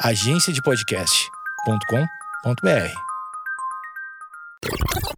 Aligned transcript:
agenciadepodcast.com.br. 0.00 2.92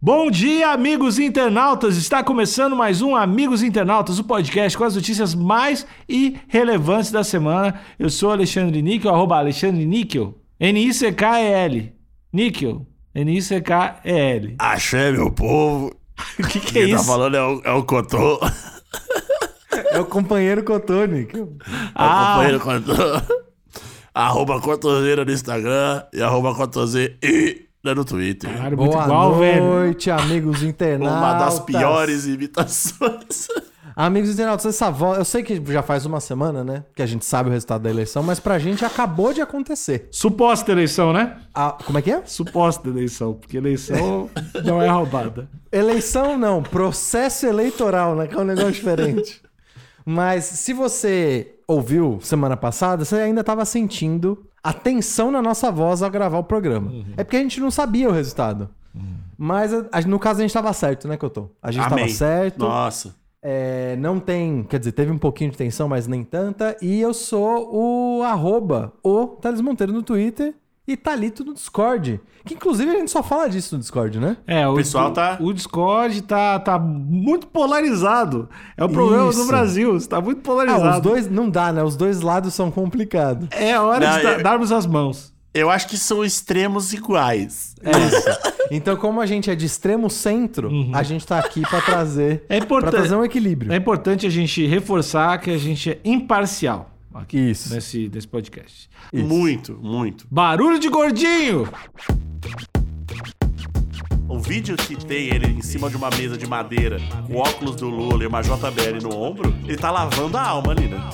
Bom 0.01 0.31
dia, 0.31 0.69
amigos 0.69 1.19
internautas! 1.19 1.97
Está 1.97 2.23
começando 2.23 2.77
mais 2.77 3.01
um 3.01 3.13
Amigos 3.15 3.61
Internautas, 3.61 4.19
o 4.19 4.23
podcast 4.23 4.77
com 4.77 4.85
as 4.85 4.95
notícias 4.95 5.35
mais 5.35 5.85
irrelevantes 6.07 7.11
da 7.11 7.25
semana. 7.25 7.81
Eu 7.97 8.09
sou 8.09 8.31
Alexandre 8.31 8.81
Níquel, 8.81 9.13
arroba 9.13 9.37
Alexandre 9.37 9.85
Níquel, 9.85 10.37
N-I-C-K-E-L. 10.59 11.93
Níquel, 12.31 12.87
N-I-C-K-E-L. 13.13 14.55
Axé, 14.59 15.11
meu 15.11 15.29
povo. 15.29 15.93
O 16.39 16.43
que, 16.47 16.59
que 16.61 16.79
é 16.79 16.83
Quem 16.83 16.91
tá 16.91 16.95
isso? 17.01 17.05
falando 17.05 17.35
é 17.35 17.43
o, 17.43 17.61
é 17.65 17.71
o 17.71 17.83
Cotô. 17.83 18.39
É 19.91 19.99
o 19.99 20.05
companheiro 20.05 20.63
Cotonic. 20.63 21.33
Ah. 21.93 22.35
Acompanhando 22.35 22.57
o 22.57 22.61
Cotô. 22.61 22.93
Arroba 24.19 24.59
Cotoseira 24.59 25.23
no 25.23 25.31
Instagram 25.31 26.03
e 26.13 26.21
arroba 26.21 26.53
Cotoseira 26.53 27.15
no 27.83 28.03
Twitter. 28.03 28.51
Cara, 28.53 28.75
muito 28.75 28.91
Boa 28.91 29.03
igual, 29.05 29.35
velho. 29.39 29.63
noite, 29.63 30.11
amigos 30.11 30.61
internautas. 30.61 31.17
Uma 31.17 31.33
das 31.35 31.59
piores 31.61 32.25
imitações. 32.27 33.47
Amigos 33.95 34.29
internautas, 34.31 34.65
essa 34.65 34.89
voz... 34.89 35.17
Eu 35.17 35.25
sei 35.25 35.43
que 35.43 35.61
já 35.73 35.81
faz 35.81 36.05
uma 36.05 36.19
semana, 36.21 36.63
né? 36.63 36.83
Que 36.95 37.01
a 37.01 37.05
gente 37.05 37.25
sabe 37.25 37.49
o 37.49 37.51
resultado 37.51 37.81
da 37.81 37.89
eleição, 37.89 38.21
mas 38.23 38.39
pra 38.39 38.57
gente 38.59 38.83
acabou 38.85 39.33
de 39.33 39.41
acontecer. 39.41 40.07
Suposta 40.11 40.71
eleição, 40.71 41.11
né? 41.11 41.37
A- 41.53 41.71
Como 41.85 41.97
é 41.97 42.01
que 42.01 42.11
é? 42.11 42.21
Suposta 42.25 42.87
eleição, 42.87 43.33
porque 43.33 43.57
eleição 43.57 44.29
não 44.63 44.81
é 44.81 44.87
roubada. 44.87 45.49
Eleição 45.71 46.37
não, 46.37 46.61
processo 46.63 47.45
eleitoral, 47.45 48.15
né? 48.15 48.27
Que 48.27 48.35
é 48.35 48.39
um 48.39 48.43
negócio 48.45 48.71
diferente. 48.71 49.41
Mas 50.05 50.45
se 50.45 50.71
você 50.73 51.55
ouviu 51.73 52.19
semana 52.21 52.57
passada, 52.57 53.05
você 53.05 53.15
ainda 53.17 53.41
estava 53.41 53.63
sentindo 53.65 54.45
a 54.63 54.73
tensão 54.73 55.31
na 55.31 55.41
nossa 55.41 55.71
voz 55.71 56.01
ao 56.01 56.09
gravar 56.09 56.39
o 56.39 56.43
programa. 56.43 56.91
É 57.15 57.23
porque 57.23 57.37
a 57.37 57.41
gente 57.41 57.59
não 57.61 57.71
sabia 57.71 58.09
o 58.09 58.11
resultado. 58.11 58.69
Mas 59.37 59.73
a- 59.73 59.85
a- 59.91 60.01
no 60.01 60.19
caso 60.19 60.39
a 60.39 60.41
gente 60.41 60.49
estava 60.49 60.73
certo, 60.73 61.07
né, 61.07 61.15
Cotô? 61.15 61.49
A 61.61 61.71
gente 61.71 61.83
estava 61.83 62.01
certo. 62.09 62.59
Nossa. 62.59 63.15
É, 63.41 63.95
não 63.97 64.19
tem, 64.19 64.63
quer 64.63 64.79
dizer, 64.79 64.91
teve 64.91 65.11
um 65.11 65.17
pouquinho 65.17 65.49
de 65.51 65.57
tensão, 65.57 65.87
mas 65.87 66.07
nem 66.07 66.25
tanta. 66.25 66.75
E 66.81 66.99
eu 66.99 67.13
sou 67.13 67.69
o 68.19 68.23
arroba, 68.23 68.91
o 69.01 69.27
Thales 69.27 69.61
Monteiro 69.61 69.93
no 69.93 70.03
Twitter 70.03 70.53
e 70.91 70.97
Thalito 70.97 71.43
no 71.45 71.53
Discord. 71.53 72.19
Que 72.45 72.53
inclusive 72.55 72.89
a 72.91 72.95
gente 72.99 73.11
só 73.11 73.21
fala 73.21 73.49
disso 73.49 73.75
no 73.75 73.81
Discord, 73.81 74.19
né? 74.19 74.37
É, 74.47 74.67
o, 74.67 74.75
pessoal 74.75 75.11
tá- 75.11 75.37
O 75.39 75.53
Discord 75.53 76.21
tá, 76.23 76.57
tá 76.59 76.79
muito 76.79 77.47
polarizado. 77.47 78.49
É 78.77 78.83
o 78.83 78.89
problema 78.89 79.29
Isso. 79.29 79.39
do 79.41 79.45
Brasil, 79.47 79.95
está 79.95 80.19
muito 80.21 80.41
polarizado. 80.41 80.87
Ah, 80.87 80.95
os 80.97 81.01
dois, 81.01 81.29
não 81.29 81.49
dá, 81.49 81.71
né? 81.71 81.83
Os 81.83 81.95
dois 81.95 82.21
lados 82.21 82.53
são 82.53 82.71
complicados. 82.71 83.47
É 83.51 83.73
a 83.73 83.83
hora 83.83 84.09
Não, 84.09 84.19
de 84.19 84.25
eu- 84.25 84.43
darmos 84.43 84.71
as 84.71 84.85
mãos. 84.85 85.33
Eu 85.53 85.69
acho 85.69 85.87
que 85.87 85.97
são 85.97 86.23
extremos 86.23 86.93
iguais. 86.93 87.75
É 87.83 87.89
isso. 87.91 88.39
Então, 88.71 88.95
como 88.95 89.19
a 89.19 89.25
gente 89.25 89.49
é 89.49 89.55
de 89.55 89.65
extremo 89.65 90.07
centro, 90.09 90.69
a 90.93 91.01
gente 91.01 91.25
tá 91.25 91.39
aqui 91.39 91.61
pra 91.61 91.81
trazer, 91.81 92.43
É 92.47 92.57
pra 92.57 92.65
importante. 92.65 92.91
trazer 92.91 93.15
um 93.15 93.25
equilíbrio. 93.25 93.73
É 93.73 93.75
importante 93.75 94.27
a 94.27 94.29
gente 94.29 94.65
reforçar 94.67 95.39
que 95.39 95.49
a 95.49 95.57
gente 95.57 95.89
é 95.89 95.99
imparcial 96.05 96.91
aqui 97.21 97.37
Isso. 97.51 97.73
nesse, 97.73 98.09
nesse 98.13 98.27
podcast. 98.27 98.89
Isso. 99.13 99.25
Muito, 99.25 99.77
muito. 99.81 100.27
Barulho 100.29 100.79
de 100.79 100.89
gordinho! 100.89 101.67
O 104.27 104.39
vídeo 104.39 104.75
que 104.77 104.95
tem 104.95 105.27
ele 105.27 105.47
em 105.47 105.61
cima 105.61 105.89
de 105.89 105.97
uma 105.97 106.09
mesa 106.11 106.37
de 106.37 106.45
madeira, 106.45 106.97
com 107.25 107.35
óculos 107.37 107.75
do 107.75 107.89
Lula 107.89 108.23
e 108.23 108.27
uma 108.27 108.41
JBL 108.41 109.01
no 109.01 109.15
ombro, 109.15 109.55
ele 109.63 109.75
tá 109.75 109.89
lavando 109.89 110.37
a 110.37 110.41
alma 110.43 110.71
ali, 110.71 110.87
né? 110.87 111.09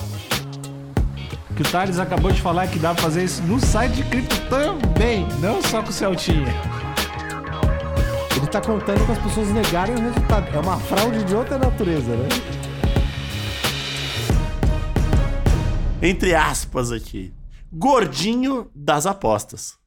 Que 1.55 1.61
o 1.61 1.65
Thales 1.65 1.97
acabou 1.97 2.31
de 2.31 2.41
falar 2.41 2.67
que 2.67 2.77
dá 2.77 2.93
pra 2.93 3.03
fazer 3.03 3.23
isso 3.23 3.41
no 3.43 3.57
site 3.59 3.93
de 3.93 4.03
cripto 4.03 4.35
também, 4.49 5.25
não 5.39 5.61
só 5.61 5.81
com 5.81 5.89
o 5.89 5.93
Celtinha. 5.93 6.53
Ele 8.35 8.47
tá 8.47 8.59
contando 8.59 9.05
com 9.05 9.13
as 9.13 9.19
pessoas 9.19 9.49
negarem 9.53 9.95
o 9.95 9.99
resultado. 10.01 10.53
É 10.53 10.59
uma 10.59 10.77
fraude 10.77 11.23
de 11.23 11.33
outra 11.33 11.57
natureza, 11.57 12.13
né? 12.13 12.27
Entre 16.05 16.35
aspas 16.35 16.91
aqui. 16.91 17.33
Gordinho 17.73 18.69
das 18.75 19.05
apostas. 19.05 19.77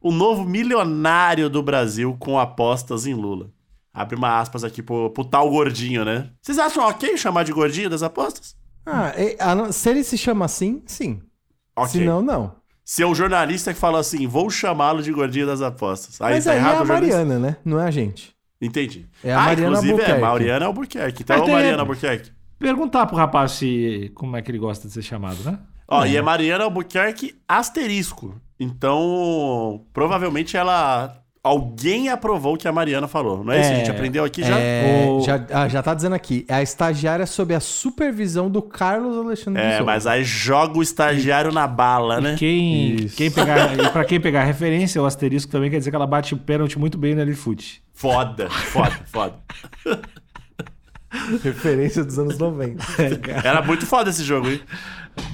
O 0.00 0.12
novo 0.12 0.44
milionário 0.44 1.48
do 1.48 1.62
Brasil 1.62 2.14
com 2.18 2.38
apostas 2.38 3.06
em 3.06 3.14
Lula. 3.14 3.50
Abre 3.92 4.16
uma 4.16 4.38
aspas 4.38 4.62
aqui 4.62 4.82
pro, 4.82 5.08
pro 5.10 5.24
tal 5.24 5.48
gordinho, 5.50 6.04
né? 6.04 6.30
Vocês 6.42 6.58
acham 6.58 6.84
ok 6.86 7.16
chamar 7.16 7.44
de 7.44 7.52
gordinho 7.52 7.88
das 7.88 8.02
apostas? 8.02 8.54
Ah, 8.84 9.12
é- 9.16 9.36
a 9.40 9.72
se 9.72 9.88
ele 9.88 10.04
se 10.04 10.18
chama 10.18 10.44
assim, 10.44 10.82
sim. 10.84 11.22
Ok. 11.74 11.92
Se 11.92 12.04
não, 12.04 12.20
não. 12.20 12.56
Se 12.84 13.02
é 13.02 13.06
um 13.06 13.14
jornalista 13.14 13.72
que 13.72 13.80
fala 13.80 13.98
assim, 13.98 14.26
vou 14.26 14.50
chamá-lo 14.50 15.02
de 15.02 15.10
gordinho 15.10 15.46
das 15.46 15.62
apostas. 15.62 16.20
Aí 16.20 16.34
Mas 16.34 16.44
tá 16.44 16.50
aí 16.50 16.58
é 16.58 16.60
errado 16.60 16.72
a 16.72 16.82
o 16.82 16.86
jornalista? 16.86 17.16
Mariana, 17.16 17.38
né? 17.38 17.56
Não 17.64 17.80
é 17.80 17.86
a 17.86 17.90
gente. 17.90 18.36
Entendi. 18.60 19.06
É 19.22 19.32
a 19.32 19.38
ah, 19.38 19.44
Mariana 19.44 19.68
inclusive 19.68 19.92
Albuquerque. 19.92 20.20
é 20.20 20.20
Mariana 20.20 20.66
Albuquerque. 20.66 21.22
Então, 21.22 21.44
tem- 21.44 21.54
Mariana 21.54 21.82
Albuquerque. 21.82 22.32
Perguntar 22.58 23.06
pro 23.06 23.16
rapaz 23.16 23.52
se 23.52 24.10
como 24.14 24.36
é 24.36 24.42
que 24.42 24.50
ele 24.50 24.58
gosta 24.58 24.86
de 24.88 24.94
ser 24.94 25.02
chamado, 25.02 25.36
né? 25.44 25.58
Ó, 25.88 26.04
e 26.06 26.16
é 26.16 26.22
Mariana 26.22 26.64
Albuquerque 26.64 27.34
asterisco. 27.48 28.34
Então, 28.58 29.82
provavelmente 29.92 30.56
ela. 30.56 31.20
Alguém 31.42 32.08
aprovou 32.08 32.54
o 32.54 32.56
que 32.56 32.66
a 32.66 32.72
Mariana 32.72 33.06
falou. 33.06 33.44
Não 33.44 33.52
é, 33.52 33.60
isso? 33.60 33.70
A 33.70 33.74
gente 33.74 33.90
É, 33.90 33.92
aprendeu 33.92 34.24
aqui 34.24 34.42
já? 34.42 34.58
É, 34.58 35.06
O- 35.10 35.20
já, 35.20 35.44
ah, 35.52 35.68
já 35.68 35.82
tá 35.82 35.92
dizendo 35.92 36.14
aqui. 36.14 36.46
É 36.48 36.54
a 36.54 36.62
estagiária 36.62 37.26
sob 37.26 37.54
a 37.54 37.60
supervisão 37.60 38.48
do 38.50 38.62
Carlos 38.62 39.14
Alexandre 39.18 39.60
de 39.60 39.68
É, 39.68 39.82
mas 39.82 40.06
aí 40.06 40.24
joga 40.24 40.78
o 40.78 40.82
estagiário 40.82 41.52
na 41.52 41.66
bala, 41.66 42.18
né? 42.18 42.36
Quem, 42.38 42.94
Isso. 42.94 43.14
quem 43.18 43.30
pegar, 43.30 43.74
e 43.78 43.90
pra 43.90 44.06
quem 44.06 44.18
pegar 44.18 44.44
referência, 44.44 45.02
o 45.02 45.04
asterisco 45.04 45.52
também 45.52 45.70
quer 45.70 45.76
dizer 45.76 45.90
que 45.90 45.96
ela 45.96 46.06
bate 46.06 46.32
o 46.32 46.38
pênalti 46.38 46.78
muito 46.78 46.96
bem 46.96 47.14
no 47.14 47.20
L-Foot. 47.20 47.82
Foda, 47.92 48.48
foda, 48.48 48.98
foda. 49.12 49.34
Referência 51.42 52.04
dos 52.04 52.18
anos 52.18 52.38
90. 52.38 52.82
Era 53.46 53.62
muito 53.62 53.86
foda 53.86 54.10
esse 54.10 54.22
jogo, 54.24 54.48
hein? 54.48 54.60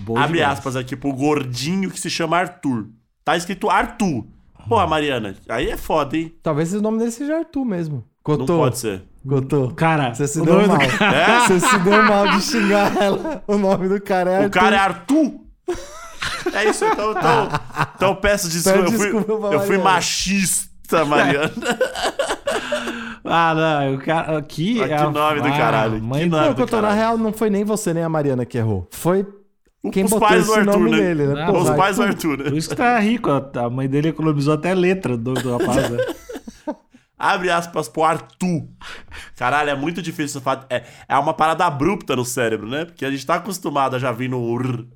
Bom 0.02 0.16
Abre 0.18 0.38
demais. 0.38 0.58
aspas 0.58 0.76
aqui 0.76 0.94
pro 0.96 1.12
gordinho 1.12 1.90
que 1.90 1.98
se 2.00 2.10
chama 2.10 2.36
Arthur. 2.38 2.86
Tá 3.24 3.36
escrito 3.36 3.70
Arthur. 3.70 4.26
Porra, 4.68 4.86
Mariana, 4.86 5.34
aí 5.48 5.70
é 5.70 5.76
foda, 5.76 6.16
hein? 6.16 6.34
Talvez 6.42 6.72
o 6.74 6.80
nome 6.82 6.98
dele 6.98 7.10
seja 7.10 7.36
Arthur 7.38 7.64
mesmo. 7.64 7.96
Não 7.96 8.36
Cotô. 8.36 8.58
pode 8.58 8.78
ser. 8.78 9.02
Cotô. 9.26 9.68
Cara, 9.74 10.14
Você 10.14 10.28
se 10.28 10.40
deu 10.42 10.66
mal. 10.66 10.78
cara- 10.78 11.16
É? 11.16 11.40
Você 11.48 11.60
se 11.60 11.78
deu 11.78 12.02
mal 12.02 12.28
de 12.28 12.42
xingar 12.42 12.96
ela. 13.02 13.42
O 13.46 13.56
nome 13.56 13.88
do 13.88 14.00
cara 14.00 14.30
é 14.30 14.36
Arthur. 14.36 14.46
O 14.48 14.50
cara 14.50 14.76
é 14.76 14.78
Arthur? 14.78 15.40
É 16.52 16.68
isso, 16.68 16.84
então, 16.84 17.12
então, 17.12 17.48
então 17.96 18.08
eu 18.10 18.16
peço 18.16 18.48
desculpa. 18.48 18.78
Pede 18.80 18.92
Eu 18.92 18.98
fui, 18.98 19.12
desculpa 19.12 19.46
eu 19.54 19.60
fui 19.60 19.78
machista, 19.78 21.04
Mariana. 21.06 21.52
Ah, 23.24 23.54
não, 23.54 23.94
o 23.94 23.98
cara 23.98 24.38
aqui 24.38 24.80
Ah, 24.80 24.84
é 24.84 24.88
que 24.88 24.94
a- 24.94 25.10
nome 25.10 25.40
do 25.40 25.48
Ah, 25.48 25.56
caralho, 25.56 26.02
Mãe 26.02 26.22
que 26.22 26.28
do- 26.28 26.36
nome. 26.36 26.48
Não, 26.48 26.54
Cotô, 26.54 26.76
na 26.76 26.82
caralho. 26.82 26.96
real, 27.00 27.18
não 27.18 27.32
foi 27.32 27.50
nem 27.50 27.64
você 27.64 27.92
nem 27.92 28.02
a 28.02 28.08
Mariana 28.08 28.44
que 28.46 28.56
errou. 28.58 28.88
Foi 28.90 29.26
quem 29.92 30.04
Os 30.04 30.10
botou 30.10 30.28
pais 30.28 30.40
esse 30.42 30.48
do 30.48 30.54
Arthur, 30.58 30.78
nome 30.78 30.90
né? 30.90 30.96
nele, 30.98 31.26
né? 31.26 31.42
Ah, 31.42 31.46
Pô, 31.52 31.58
Os 31.58 31.68
vai, 31.68 31.76
pais 31.76 31.96
do 31.96 32.02
Arthur, 32.02 32.38
né? 32.38 32.44
Por 32.44 32.56
isso 32.56 32.68
que 32.70 32.76
tá 32.76 32.98
rico, 32.98 33.30
a 33.30 33.70
mãe 33.70 33.88
dele 33.88 34.08
economizou 34.08 34.54
até 34.54 34.74
letra 34.74 35.16
do, 35.16 35.34
do 35.34 35.56
rapaz. 35.56 35.90
né? 35.90 35.98
Abre 37.18 37.50
aspas 37.50 37.86
pro 37.88 38.02
Arthur. 38.02 38.66
Caralho, 39.36 39.68
é 39.70 39.74
muito 39.74 40.00
difícil 40.00 40.38
esse 40.38 40.40
fato. 40.40 40.66
É, 40.70 40.84
é 41.06 41.18
uma 41.18 41.34
parada 41.34 41.66
abrupta 41.66 42.16
no 42.16 42.24
cérebro, 42.24 42.66
né? 42.66 42.86
Porque 42.86 43.04
a 43.04 43.10
gente 43.10 43.26
tá 43.26 43.34
acostumado 43.34 43.94
a 43.96 43.98
já 43.98 44.10
vir 44.10 44.30
no 44.30 44.40
urr. 44.40 44.86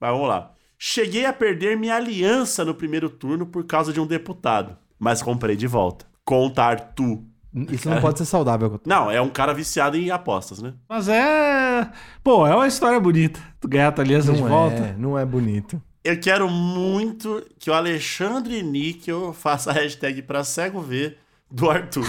Mas 0.00 0.10
vamos 0.10 0.26
lá. 0.28 0.50
Cheguei 0.78 1.26
a 1.26 1.32
perder 1.32 1.76
minha 1.76 1.94
aliança 1.96 2.64
no 2.64 2.74
primeiro 2.74 3.10
turno 3.10 3.44
por 3.46 3.64
causa 3.66 3.92
de 3.92 4.00
um 4.00 4.06
deputado. 4.06 4.76
Mas 4.98 5.20
comprei 5.22 5.56
de 5.56 5.66
volta. 5.66 6.06
Conta 6.24 6.64
Arthur. 6.64 7.22
Isso 7.70 7.88
não 7.88 8.00
pode 8.00 8.18
ser 8.18 8.24
saudável. 8.24 8.80
Não, 8.84 9.10
é 9.10 9.20
um 9.20 9.28
cara 9.28 9.54
viciado 9.54 9.96
em 9.96 10.10
apostas, 10.10 10.60
né? 10.60 10.74
Mas 10.88 11.08
é. 11.08 11.88
Pô, 12.22 12.46
é 12.46 12.54
uma 12.54 12.66
história 12.66 12.98
bonita. 12.98 13.38
Tu 13.60 13.68
ganhar 13.68 13.88
a 13.88 13.92
tua 13.92 14.04
aliança 14.04 14.32
de 14.32 14.40
Não 14.40 14.48
volta. 14.48 14.76
é, 14.76 14.94
não 14.98 15.18
é 15.18 15.24
bonito. 15.24 15.80
Eu 16.02 16.18
quero 16.20 16.50
muito 16.50 17.42
que 17.58 17.70
o 17.70 17.74
Alexandre 17.74 18.62
Níquel 18.62 19.32
faça 19.32 19.70
a 19.70 19.74
hashtag 19.74 20.20
pra 20.22 20.42
cego 20.44 20.80
ver 20.80 21.18
do 21.50 21.70
Arthur. 21.70 22.04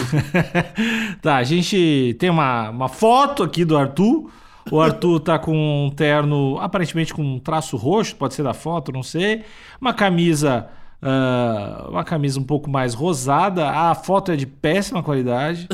Tá, 1.22 1.38
a 1.38 1.44
gente 1.44 2.16
tem 2.20 2.30
uma, 2.30 2.70
uma 2.70 2.90
foto 2.90 3.44
aqui 3.44 3.64
do 3.64 3.78
Arthur. 3.78 4.30
O 4.72 4.82
Arthur 4.82 5.20
tá 5.20 5.38
com 5.38 5.86
um 5.86 5.92
terno, 5.92 6.58
aparentemente 6.60 7.14
com 7.14 7.22
um 7.24 7.40
traço 7.40 7.78
roxo, 7.78 8.16
pode 8.16 8.34
ser 8.34 8.42
da 8.44 8.54
foto, 8.54 8.92
não 8.92 9.04
sei. 9.04 9.44
Uma 9.80 9.94
camisa. 9.94 10.68
Ah, 11.02 11.88
uma 11.90 12.04
camisa 12.04 12.40
um 12.40 12.44
pouco 12.44 12.70
mais 12.70 12.94
rosada. 12.94 13.70
A 13.70 13.96
foto 13.96 14.32
é 14.32 14.36
de 14.36 14.46
péssima 14.46 15.04
qualidade. 15.04 15.68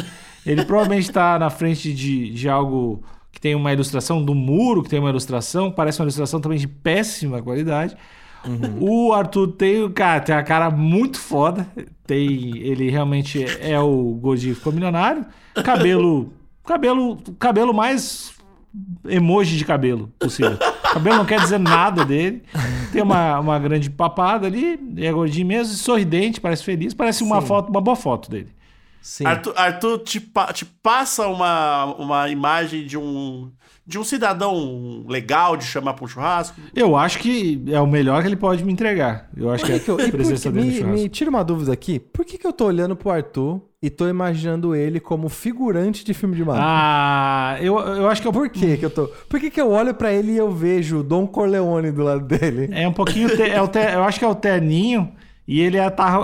Ele 0.45 0.65
provavelmente 0.65 1.09
está 1.09 1.37
na 1.37 1.49
frente 1.49 1.93
de, 1.93 2.31
de 2.31 2.49
algo 2.49 3.03
que 3.31 3.39
tem 3.39 3.55
uma 3.55 3.71
ilustração 3.71 4.23
do 4.23 4.33
muro, 4.33 4.83
que 4.83 4.89
tem 4.89 4.99
uma 4.99 5.09
ilustração, 5.09 5.71
parece 5.71 5.99
uma 5.99 6.05
ilustração 6.05 6.41
também 6.41 6.57
de 6.57 6.67
péssima 6.67 7.41
qualidade. 7.41 7.95
O 8.79 9.13
Arthur 9.13 9.49
tem, 9.49 9.89
cara, 9.91 10.19
tem 10.19 10.35
uma 10.35 10.43
cara 10.43 10.69
muito 10.71 11.19
foda. 11.19 11.67
Tem, 12.05 12.57
ele 12.57 12.89
realmente 12.89 13.45
é 13.59 13.79
o 13.79 14.15
gordinho 14.15 14.53
que 14.53 14.59
ficou 14.59 14.73
milionário. 14.73 15.25
Cabelo, 15.63 16.33
cabelo, 16.65 17.17
cabelo 17.37 17.73
mais 17.73 18.33
emoji 19.05 19.57
de 19.57 19.65
cabelo 19.65 20.11
possível. 20.19 20.53
O 20.55 20.93
cabelo 20.93 21.17
não 21.17 21.25
quer 21.25 21.39
dizer 21.39 21.59
nada 21.59 22.03
dele. 22.05 22.43
Tem 22.91 23.01
uma, 23.01 23.39
uma 23.39 23.59
grande 23.59 23.89
papada 23.89 24.47
ali, 24.47 24.79
é 24.97 25.11
gordinho 25.11 25.47
mesmo, 25.47 25.73
sorridente, 25.75 26.39
parece 26.41 26.63
feliz, 26.63 26.93
parece 26.93 27.23
uma 27.23 27.41
Sim. 27.41 27.47
foto, 27.47 27.69
uma 27.69 27.81
boa 27.81 27.95
foto 27.95 28.29
dele. 28.29 28.49
Sim. 29.01 29.25
Arthur, 29.25 29.53
Arthur 29.57 29.97
te, 29.99 30.19
pa- 30.19 30.53
te 30.53 30.63
passa 30.65 31.27
uma, 31.27 31.85
uma 31.95 32.29
imagem 32.29 32.85
de 32.85 32.97
um, 32.97 33.51
de 33.85 33.97
um 33.99 34.03
cidadão 34.03 35.03
legal 35.07 35.57
de 35.57 35.65
chamar 35.65 35.93
pra 35.95 36.05
um 36.05 36.07
churrasco. 36.07 36.59
Eu 36.75 36.95
acho 36.95 37.19
que 37.19 37.61
é 37.67 37.79
o 37.79 37.87
melhor 37.87 38.21
que 38.21 38.27
ele 38.27 38.35
pode 38.35 38.63
me 38.63 38.71
entregar. 38.71 39.29
Eu 39.35 39.49
acho 39.49 39.65
que, 39.65 39.73
que 39.73 39.79
que 39.81 39.89
eu, 39.91 39.99
é 39.99 40.05
a 40.05 40.09
presença 40.11 40.51
dele 40.51 40.65
no 40.67 40.71
me, 40.71 40.77
churrasco. 40.77 41.01
me 41.01 41.09
tira 41.09 41.29
uma 41.29 41.43
dúvida 41.43 41.73
aqui. 41.73 41.99
Por 41.99 42.23
que, 42.23 42.37
que 42.37 42.45
eu 42.47 42.53
tô 42.53 42.65
olhando 42.65 42.95
pro 42.95 43.09
Arthur 43.09 43.61
e 43.81 43.89
tô 43.89 44.07
imaginando 44.07 44.75
ele 44.75 44.99
como 44.99 45.27
figurante 45.27 46.05
de 46.05 46.13
filme 46.13 46.35
de 46.35 46.45
máfia? 46.45 46.61
Ah, 46.63 47.57
eu, 47.59 47.77
eu 47.79 48.07
acho 48.07 48.21
que 48.21 48.27
é 48.27 48.29
o 48.29 48.33
Por 48.33 48.49
que 48.49 48.77
que 48.77 48.85
eu 48.85 48.89
tô... 48.91 49.07
Por 49.27 49.39
que 49.39 49.49
que 49.49 49.59
eu 49.59 49.69
olho 49.71 49.93
pra 49.93 50.13
ele 50.13 50.33
e 50.33 50.37
eu 50.37 50.51
vejo 50.51 51.01
Dom 51.03 51.25
Corleone 51.27 51.91
do 51.91 52.03
lado 52.03 52.23
dele? 52.25 52.69
É 52.71 52.87
um 52.87 52.93
pouquinho. 52.93 53.35
te- 53.35 53.41
é 53.41 53.61
o 53.61 53.67
te- 53.67 53.79
eu 53.79 54.03
acho 54.03 54.19
que 54.19 54.23
é 54.25 54.27
o 54.27 54.35
terninho 54.35 55.11
e 55.47 55.59
ele 55.59 55.77
é 55.77 55.83
atarra, 55.83 56.19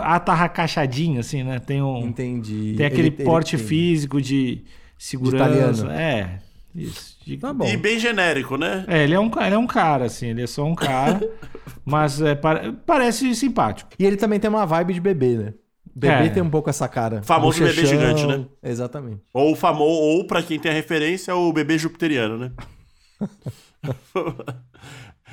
atarracachadinho, 0.47 1.19
assim, 1.19 1.43
né? 1.43 1.59
Tem 1.59 1.81
um. 1.81 2.05
Entendi. 2.05 2.75
Tem 2.77 2.85
aquele 2.85 3.07
Ele- 3.09 3.15
ele 3.17 3.25
porte 3.25 3.57
tem. 3.57 3.65
físico 3.65 4.21
de 4.21 4.63
segurança. 4.97 5.35
italiano. 5.83 5.91
É, 5.91 6.39
isso. 6.77 7.17
De- 7.25 7.37
Tá 7.37 7.51
bom. 7.53 7.65
E 7.67 7.75
bem 7.75 7.99
genérico, 7.99 8.55
né? 8.57 8.85
É, 8.87 9.03
ele 9.03 9.13
é, 9.13 9.19
um, 9.19 9.29
ele 9.45 9.55
é 9.55 9.57
um 9.57 9.67
cara, 9.67 10.05
assim, 10.05 10.27
ele 10.27 10.43
é 10.43 10.47
só 10.47 10.63
um 10.63 10.75
cara, 10.75 11.19
mas 11.85 12.21
é, 12.21 12.35
pa- 12.35 12.73
parece 12.85 13.33
simpático. 13.35 13.89
E 13.99 14.05
ele 14.05 14.15
também 14.17 14.39
tem 14.39 14.49
uma 14.49 14.65
vibe 14.65 14.93
de 14.93 15.01
bebê, 15.01 15.37
né? 15.37 15.53
Bebê 15.95 16.27
É. 16.27 16.29
tem 16.29 16.43
um 16.43 16.49
pouco 16.49 16.69
essa 16.69 16.87
cara. 16.87 17.23
Famoso 17.23 17.59
bebê 17.63 17.85
gigante, 17.85 18.25
né? 18.25 18.45
Exatamente. 18.63 19.21
Ou 19.33 19.55
famoso, 19.55 19.99
ou 20.01 20.25
pra 20.27 20.43
quem 20.43 20.59
tem 20.59 20.71
a 20.71 20.73
referência, 20.75 21.35
o 21.35 21.51
bebê 21.51 21.77
jupiteriano, 21.77 22.37
né? 22.37 22.51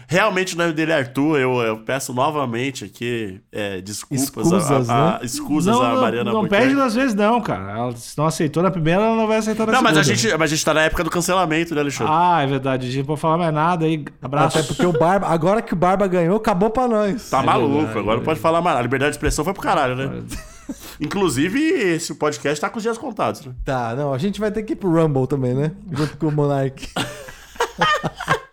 Realmente 0.07 0.55
o 0.55 0.59
nome 0.59 0.73
dele 0.73 0.93
é 0.93 0.99
Arthur, 0.99 1.39
eu, 1.39 1.53
eu 1.61 1.79
peço 1.79 2.13
novamente 2.13 2.85
aqui 2.85 3.41
é, 3.51 3.81
desculpas, 3.81 4.25
Escusas, 4.25 4.71
a, 4.71 4.77
a, 4.77 4.79
né? 5.13 5.19
a, 5.23 5.25
escusas 5.25 5.75
não, 5.75 5.83
a 5.83 5.95
não, 5.95 6.01
Mariana 6.01 6.31
não 6.31 6.37
Albuquerque. 6.39 6.63
perde 6.65 6.75
duas 6.77 6.95
vezes, 6.95 7.15
não, 7.15 7.41
cara. 7.41 7.73
Ela, 7.73 7.97
se 7.97 8.17
não 8.19 8.27
aceitou 8.27 8.63
na 8.63 8.71
primeira, 8.71 9.03
ela 9.03 9.17
não 9.17 9.27
vai 9.27 9.39
aceitar 9.39 9.67
na 9.67 9.73
Não, 9.73 9.79
segunda. 9.81 9.99
mas 9.99 9.99
a, 9.99 10.15
gente, 10.15 10.29
mas 10.37 10.53
a 10.53 10.55
gente 10.55 10.65
tá 10.65 10.75
na 10.75 10.83
época 10.83 11.05
do 11.05 11.11
cancelamento, 11.11 11.75
né, 11.75 11.81
Alexandre? 11.81 12.13
Ah, 12.15 12.43
é 12.43 12.47
verdade. 12.47 12.87
A 12.87 12.91
gente 12.91 12.99
não 12.99 13.07
pode 13.07 13.21
falar 13.21 13.39
mais 13.39 13.55
nada 13.55 13.85
aí. 13.87 14.05
Abraço. 14.23 14.59
Até 14.59 14.67
porque 14.69 14.85
o 14.87 14.93
Barba, 14.93 15.27
agora 15.29 15.63
que 15.63 15.73
o 15.73 15.77
Barba 15.77 16.07
ganhou, 16.07 16.37
acabou 16.37 16.71
pra 16.71 16.87
nós. 16.87 17.31
tá 17.31 17.43
é 17.43 17.47
maluco, 17.47 17.75
verdade, 17.77 17.99
agora 17.99 18.17
não 18.17 18.23
é 18.23 18.25
pode 18.27 18.41
falar 18.41 18.61
mais. 18.61 18.75
nada. 18.75 18.79
A 18.81 18.83
liberdade 18.83 19.11
de 19.13 19.17
expressão 19.17 19.45
foi 19.45 19.55
pro 19.55 19.63
caralho, 19.63 19.97
né? 19.97 20.23
Inclusive, 21.01 21.59
esse 21.61 22.15
podcast 22.15 22.61
tá 22.61 22.71
com 22.71 22.77
os 22.79 22.83
dias 22.83 22.97
contados, 22.97 23.45
né? 23.45 23.53
Tá, 23.65 23.95
não, 23.97 24.15
a 24.15 24.19
gente 24.19 24.39
vai 24.41 24.51
ter 24.51 24.63
que 24.63 24.73
ir 24.75 24.77
pro 24.77 24.91
Rumble 24.91 25.27
também, 25.27 25.55
né? 25.55 25.73
Junto 25.91 26.17
com 26.17 26.29
o 26.29 26.33
Monark. 26.33 26.89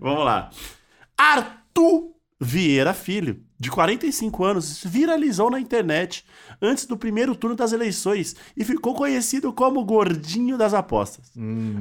Vamos 0.00 0.24
lá. 0.24 0.50
Arthur 1.16 2.10
Vieira 2.40 2.94
Filho, 2.94 3.42
de 3.58 3.70
45 3.70 4.42
anos, 4.42 4.82
viralizou 4.82 5.50
na 5.50 5.60
internet 5.60 6.24
antes 6.60 6.86
do 6.86 6.96
primeiro 6.96 7.34
turno 7.36 7.54
das 7.54 7.72
eleições 7.72 8.34
e 8.56 8.64
ficou 8.64 8.94
conhecido 8.94 9.52
como 9.52 9.84
Gordinho 9.84 10.56
das 10.56 10.72
Apostas. 10.72 11.30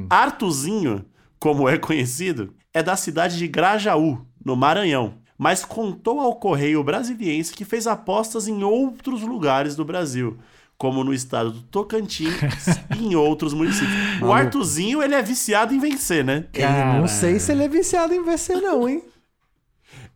Artuzinho, 0.09 1.05
como 1.39 1.69
é 1.69 1.77
conhecido, 1.77 2.53
é 2.73 2.83
da 2.83 2.97
cidade 2.97 3.37
de 3.37 3.47
Grajaú, 3.47 4.25
no 4.43 4.55
Maranhão, 4.57 5.13
mas 5.37 5.63
contou 5.63 6.19
ao 6.19 6.35
Correio 6.35 6.83
Brasiliense 6.83 7.53
que 7.53 7.63
fez 7.63 7.87
apostas 7.87 8.45
em 8.49 8.61
outros 8.61 9.21
lugares 9.21 9.77
do 9.77 9.85
Brasil. 9.85 10.37
Como 10.79 11.03
no 11.03 11.13
estado 11.13 11.51
do 11.51 11.61
Tocantins 11.63 12.33
e 12.97 13.05
em 13.07 13.13
outros 13.15 13.53
municípios. 13.53 13.93
O 14.21 14.31
Artuzinho, 14.33 15.03
ele 15.03 15.13
é 15.13 15.21
viciado 15.21 15.73
em 15.73 15.79
vencer, 15.79 16.23
né? 16.23 16.45
Eu 16.53 16.61
Cara. 16.61 16.99
não 16.99 17.07
sei 17.07 17.37
se 17.37 17.51
ele 17.51 17.65
é 17.65 17.67
viciado 17.67 18.13
em 18.13 18.23
vencer, 18.23 18.61
não, 18.61 18.87
hein? 18.89 19.03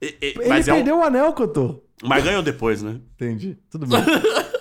E- 0.02 0.06
e- 0.22 0.26
Ele 0.40 0.48
mas, 0.48 0.68
é 0.68 0.72
um- 0.74 0.78
perdeu 0.78 0.98
o 1.00 1.04
anel, 1.04 1.34
Cotô. 1.34 1.84
mas 2.04 2.24
ganhou 2.24 2.42
depois, 2.42 2.82
né? 2.82 2.96
Entendi. 3.16 3.58
Tudo 3.70 3.86
bem. 3.88 4.00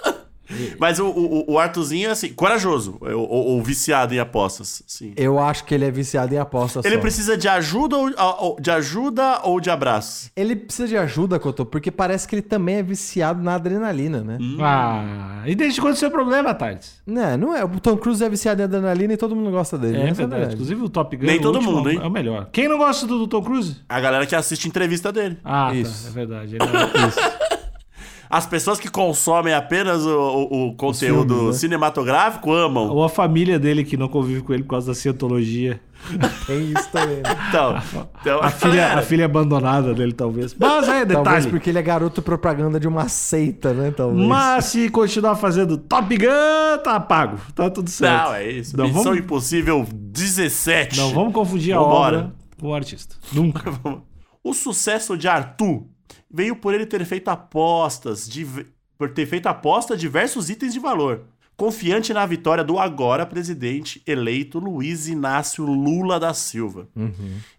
Mas 0.78 0.98
o, 0.98 1.06
o, 1.06 1.52
o 1.52 1.58
Arthurzinho 1.58 2.08
é 2.08 2.12
assim, 2.12 2.32
corajoso, 2.32 2.96
ou, 3.00 3.10
ou- 3.10 3.46
ou 3.52 3.62
viciado 3.62 4.14
em 4.14 4.18
apostas. 4.18 4.82
Assim. 4.86 5.12
Eu 5.16 5.38
acho 5.38 5.64
que 5.64 5.74
ele 5.74 5.84
é 5.84 5.90
viciado 5.90 6.34
em 6.34 6.38
apostas 6.38 6.84
Ele 6.84 6.96
só. 6.96 7.00
precisa 7.00 7.36
de 7.36 7.48
ajuda 7.48 7.96
ou, 7.96 8.10
ou- 8.38 8.56
de 8.60 8.70
ajuda 8.70 9.40
ou 9.44 9.60
de 9.60 9.70
abraço? 9.70 10.30
Ele 10.36 10.54
precisa 10.56 10.88
de 10.88 10.96
ajuda, 10.96 11.38
Cotô, 11.38 11.64
porque 11.64 11.90
parece 11.90 12.26
que 12.26 12.34
ele 12.34 12.42
também 12.42 12.76
é 12.76 12.82
viciado 12.82 13.42
na 13.42 13.54
adrenalina, 13.54 14.22
né? 14.22 14.38
Hum. 14.40 14.56
Ah, 14.60 15.42
e 15.46 15.54
desde 15.54 15.80
quando 15.80 15.94
isso 15.96 16.04
é 16.04 16.10
problema, 16.10 16.54
Thales? 16.54 17.00
Não, 17.06 17.36
não 17.36 17.56
é. 17.56 17.64
O 17.64 17.80
Tom 17.80 17.96
Cruise 17.96 18.22
é 18.24 18.28
viciado 18.28 18.60
em 18.60 18.64
adrenalina 18.64 19.12
e 19.12 19.16
todo 19.16 19.34
mundo 19.36 19.50
gosta 19.50 19.76
dele. 19.78 19.98
É, 19.98 20.04
né? 20.04 20.12
verdade. 20.12 20.54
Inclusive 20.54 20.82
o 20.82 20.88
Top 20.88 21.16
Gun 21.16 21.26
Nem 21.26 21.40
todo 21.40 21.60
mundo, 21.60 21.90
hein? 21.90 22.00
É 22.02 22.06
o 22.06 22.10
melhor. 22.10 22.48
Quem 22.52 22.68
não 22.68 22.78
gosta 22.78 23.06
do, 23.06 23.18
do 23.18 23.26
Tom 23.26 23.42
Cruise? 23.42 23.76
A 23.88 24.00
galera 24.00 24.26
que 24.26 24.34
assiste 24.34 24.66
entrevista 24.68 25.12
dele. 25.12 25.38
Ah, 25.44 25.72
Isso. 25.74 26.04
tá. 26.04 26.10
É 26.10 26.12
verdade. 26.12 26.56
Ele 26.56 26.64
é... 26.64 27.06
Isso. 27.08 27.20
As 28.34 28.46
pessoas 28.46 28.80
que 28.80 28.88
consomem 28.88 29.52
apenas 29.52 30.06
o, 30.06 30.08
o- 30.18 30.68
o 30.68 30.74
conteúdo 30.74 31.34
filmes, 31.34 31.54
né? 31.54 31.60
cinematográfico 31.60 32.50
amam. 32.50 32.88
Ou 32.88 33.04
a 33.04 33.08
família 33.10 33.58
dele 33.58 33.84
que 33.84 33.94
não 33.94 34.08
convive 34.08 34.40
com 34.40 34.54
ele 34.54 34.62
por 34.62 34.70
causa 34.70 34.86
da 34.86 34.94
cientologia. 34.94 35.78
Tem 36.46 36.62
isso 36.72 36.88
também. 36.90 37.16
Né? 37.16 37.22
Então, 37.50 37.76
então 38.20 38.40
A 38.42 38.50
filha, 38.50 38.94
a 38.94 39.02
filha 39.02 39.26
abandonada 39.26 39.92
dele, 39.92 40.12
talvez. 40.14 40.54
Mas 40.58 40.88
é, 40.88 41.04
Talvez 41.04 41.08
detalhe. 41.08 41.50
porque 41.50 41.68
ele 41.70 41.78
é 41.78 41.82
garoto 41.82 42.22
propaganda 42.22 42.80
de 42.80 42.88
uma 42.88 43.06
seita, 43.06 43.74
né? 43.74 43.90
Talvez. 43.94 44.26
Mas 44.26 44.64
se 44.64 44.88
continuar 44.88 45.36
fazendo 45.36 45.76
Top 45.76 46.16
Gun, 46.16 46.78
tá 46.82 46.98
pago. 46.98 47.36
Tá 47.54 47.68
tudo 47.68 47.90
certo. 47.90 48.24
Não, 48.28 48.34
é 48.34 48.50
isso. 48.50 48.74
Não 48.76 48.86
Missão 48.86 49.02
vamos- 49.04 49.18
Impossível 49.18 49.86
17. 49.92 50.96
Não 50.96 51.10
vamos 51.12 51.34
confundir 51.34 51.74
a 51.74 51.78
Vambora. 51.78 52.16
obra 52.18 52.32
com 52.58 52.68
o 52.68 52.74
artista. 52.74 53.14
Nunca. 53.30 53.62
O 54.44 54.52
sucesso 54.52 55.16
de 55.16 55.28
Arthur 55.28 55.84
veio 56.32 56.56
por 56.56 56.74
ele 56.74 56.86
ter 56.86 57.04
feito 57.04 57.28
apostas, 57.28 58.28
de, 58.28 58.66
por 58.96 59.10
ter 59.10 59.26
feito 59.26 59.46
aposta 59.46 59.94
a 59.94 59.96
diversos 59.96 60.48
itens 60.48 60.72
de 60.72 60.80
valor. 60.80 61.24
Confiante 61.56 62.14
na 62.14 62.24
vitória 62.24 62.64
do 62.64 62.78
agora 62.78 63.26
presidente 63.26 64.02
eleito 64.06 64.58
Luiz 64.58 65.06
Inácio 65.06 65.64
Lula 65.64 66.18
da 66.18 66.32
Silva. 66.32 66.88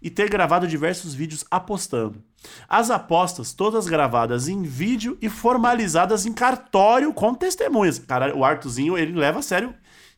E 0.02 0.10
ter 0.10 0.28
gravado 0.28 0.66
diversos 0.66 1.14
vídeos 1.14 1.44
apostando. 1.50 2.22
As 2.68 2.90
apostas, 2.90 3.52
todas 3.52 3.86
gravadas 3.86 4.48
em 4.48 4.62
vídeo 4.62 5.16
e 5.22 5.30
formalizadas 5.30 6.26
em 6.26 6.32
cartório 6.32 7.14
com 7.14 7.32
testemunhas. 7.34 7.98
Cara, 7.98 8.36
o 8.36 8.44
Arthurzinho, 8.44 8.98
ele 8.98 9.12
leva 9.12 9.38
a 9.38 9.42
sério 9.42 9.72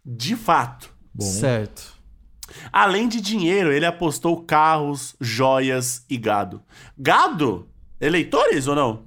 de 0.05 0.35
fato. 0.35 0.93
Certo. 1.21 1.95
Além 2.73 3.09
de 3.09 3.21
dinheiro, 3.21 3.73
ele 3.73 3.87
apostou 3.87 4.43
carros, 4.43 5.15
joias 5.21 6.05
e 6.09 6.17
gado. 6.17 6.63
Gado? 6.97 7.69
Eleitores 8.01 8.67
ou 8.67 8.75
não? 8.75 9.03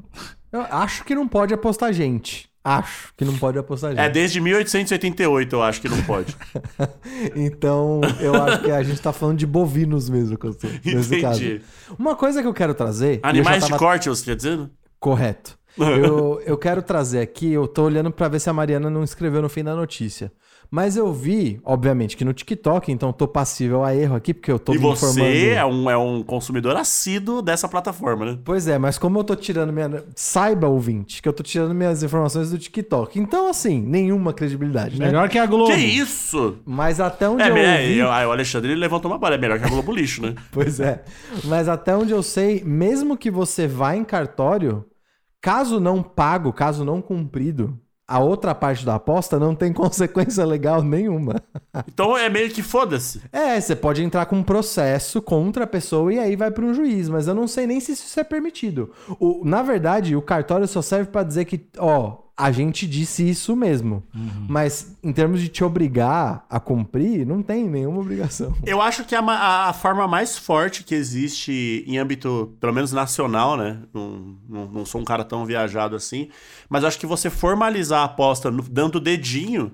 Eu 0.52 0.62
acho 0.62 1.04
que 1.04 1.14
não 1.16 1.28
pode 1.28 1.54
apostar 1.54 1.94
gente. 1.94 2.50
Acho 2.64 3.14
que 3.16 3.24
não 3.24 3.38
pode 3.38 3.58
apostar 3.58 3.92
gente. 3.92 4.00
É 4.02 4.10
desde 4.10 4.42
1888, 4.42 5.56
eu 5.56 5.64
acho 5.64 5.81
que 5.81 5.88
não 5.90 6.02
pode. 6.04 6.36
Então, 7.36 8.02
eu 8.19 8.34
acho 8.36 8.62
que 8.64 8.72
a 8.72 8.81
gente 8.84 9.02
tá 9.02 9.12
falando 9.14 9.38
de 9.38 9.46
bovinos 9.48 10.10
mesmo, 10.10 10.38
nesse 10.84 11.22
caso. 11.22 11.44
Entendi. 11.44 11.62
Uma 11.98 12.16
coisa 12.16 12.42
que 12.42 12.48
eu 12.48 12.54
quero 12.54 12.74
trazer. 12.74 13.19
Animais 13.24 13.64
de 13.64 13.69
tava- 13.69 13.80
corte, 13.80 14.10
você 14.10 14.26
quer 14.26 14.36
dizer? 14.36 14.69
Correto. 15.00 15.58
Eu, 15.80 16.42
eu 16.46 16.58
quero 16.58 16.81
trazer 16.81 17.22
aqui, 17.22 17.54
eu 17.54 17.66
tô 17.66 17.84
olhando 17.84 18.12
pra 18.12 18.28
ver 18.28 18.40
se 18.42 18.50
a 18.50 18.54
Mariana 18.54 18.90
não 18.90 19.02
escreveu 19.02 19.42
no 19.42 19.48
fim 19.48 19.64
da 19.64 19.74
notícia. 19.74 20.30
Mas 20.71 20.95
eu 20.95 21.11
vi, 21.11 21.59
obviamente, 21.64 22.16
que 22.16 22.23
no 22.23 22.31
TikTok, 22.31 22.92
então 22.92 23.11
tô 23.11 23.28
passível 23.28 23.83
a 23.83 23.95
erro 23.95 24.16
aqui, 24.16 24.35
porque 24.35 24.52
eu 24.52 24.59
tô 24.59 24.71
E 24.71 24.78
me 24.78 24.81
você 24.83 25.06
informando. 25.06 25.49
é 25.56 25.66
um, 25.66 25.90
é 25.90 25.97
um 25.97 26.21
consumidor 26.21 26.76
assíduo 26.76 27.42
dessa 27.42 27.68
plataforma, 27.68 28.23
né? 28.26 28.40
Pois 28.45 28.68
é, 28.68 28.78
mas 28.78 28.97
como 28.97 29.18
eu 29.18 29.23
tô 29.23 29.35
tirando 29.35 29.73
minha. 29.73 30.04
Saiba, 30.16 30.68
ouvinte, 30.68 31.23
que 31.23 31.28
eu 31.28 31.33
tô 31.33 31.42
tirando 31.42 31.73
minhas 31.73 32.04
informações 32.04 32.52
do 32.52 32.57
TikTok. 32.59 33.19
Então, 33.19 33.49
assim, 33.49 33.81
nenhuma 33.81 34.31
credibilidade, 34.31 34.99
né? 34.99 35.07
Melhor 35.07 35.28
que 35.28 35.40
a 35.40 35.45
Globo. 35.47 35.73
Que 35.73 35.80
isso? 35.80 36.59
Mas 36.66 36.99
até 36.99 37.28
onde 37.28 37.42
É, 37.42 37.49
eu 37.49 37.57
é, 37.57 37.81
ouvi... 37.81 38.02
o 38.28 38.31
Alexandre 38.31 38.71
ele 38.71 38.80
levantou 38.80 39.09
uma 39.09 39.18
bola. 39.18 39.35
É 39.35 39.38
melhor 39.40 39.57
que 39.57 39.66
a 39.66 39.69
Globo 39.69 39.92
Lixo, 39.92 40.21
né? 40.21 40.35
Pois 40.52 40.80
é. 40.80 41.04
Mas 41.45 41.68
até 41.68 41.95
onde 41.95 42.11
eu 42.11 42.21
sei, 42.21 42.64
mesmo 42.64 43.18
que 43.18 43.31
você 43.31 43.66
vá 43.68 43.95
em 43.95 44.04
cartório, 44.04 44.85
caso 45.42 45.80
não 45.80 46.04
pago, 46.04 46.54
caso 46.54 46.85
não 46.85 47.02
cumprido, 47.02 47.80
a 48.09 48.19
outra 48.19 48.56
parte 48.56 48.83
da 48.83 48.95
aposta 48.95 49.37
não 49.37 49.54
tem 49.54 49.71
consequência 49.73 50.44
legal 50.44 50.81
nenhuma. 50.81 51.35
Então 51.87 52.18
é 52.18 52.28
meio 52.28 52.49
que 52.49 52.63
foda-se. 52.63 53.21
É, 53.31 53.61
você 53.61 53.75
pode 53.75 54.04
entrar 54.04 54.25
com 54.25 54.37
um 54.37 54.44
processo 54.44 55.21
contra 55.21 55.66
a 55.66 55.68
pessoa 55.68 56.11
e 56.11 56.18
aí 56.18 56.35
vai 56.35 56.49
para 56.49 56.66
um 56.66 56.73
juiz, 56.73 57.07
mas 57.07 57.28
eu 57.28 57.35
não 57.35 57.47
sei 57.47 57.68
nem 57.68 57.80
se 57.80 57.92
isso 57.92 58.19
é 58.19 58.23
permitido. 58.23 58.92
O, 59.19 59.45
na 59.45 59.61
verdade, 59.61 60.16
o 60.16 60.21
cartório 60.23 60.68
só 60.68 60.81
serve 60.81 61.11
para 61.11 61.23
dizer 61.23 61.45
que, 61.45 61.68
ó, 61.78 62.18
a 62.40 62.52
gente 62.52 62.88
disse 62.88 63.30
isso 63.30 63.54
mesmo. 63.56 64.02
Mas 64.48 64.96
em 65.04 65.12
termos 65.12 65.42
de 65.42 65.50
te 65.50 65.64
obrigar 65.64 66.46
a 66.50 66.60
cumprir, 66.60 67.26
não 67.26 67.44
tem 67.44 67.68
nenhuma 67.69 68.00
obrigação. 68.00 68.56
Eu 68.66 68.81
acho 68.81 69.04
que 69.04 69.14
a, 69.14 69.22
ma- 69.22 69.36
a- 69.36 69.69
a 69.69 69.74
forma 69.74 70.08
mais 70.08 70.38
forte 70.38 70.84
que 70.84 70.96
existe 70.96 71.84
em 71.86 71.98
âmbito, 71.98 72.56
pelo 72.60 72.74
menos 72.74 72.92
nacional, 72.94 73.58
né? 73.58 73.80
Não, 73.94 74.38
não, 74.48 74.66
não 74.68 74.86
sou 74.86 75.02
um 75.02 75.06
cara 75.06 75.24
tão 75.26 75.46
viajado 75.46 75.96
assim, 75.96 76.30
mas 76.69 76.84
acho 76.86 76.98
que 76.98 77.06
você 77.06 77.30
formalizar 77.30 78.02
a 78.02 78.06
aposta 78.06 78.50
no- 78.50 78.64
dando 78.64 79.00
dedinho 79.00 79.72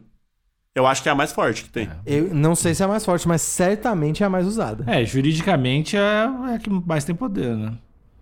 Eu 0.74 0.86
acho 0.86 1.02
que 1.02 1.08
é 1.08 1.12
a 1.12 1.16
mais 1.16 1.32
forte 1.32 1.64
que 1.64 1.70
tem. 1.70 1.90
Eu 2.06 2.34
não 2.36 2.54
sei 2.54 2.74
se 2.76 2.82
é 2.82 2.86
a 2.86 2.90
mais 2.90 3.06
forte, 3.06 3.26
mas 3.28 3.42
certamente 3.42 4.24
é 4.24 4.26
a 4.26 4.30
mais 4.30 4.46
usada. 4.46 4.84
É, 4.88 5.06
juridicamente 5.06 5.96
é, 5.96 6.00
é 6.52 6.56
a 6.56 6.60
que 6.60 6.70
mais 6.70 7.06
tem 7.06 7.16
poder, 7.16 7.56
né? 7.56 7.74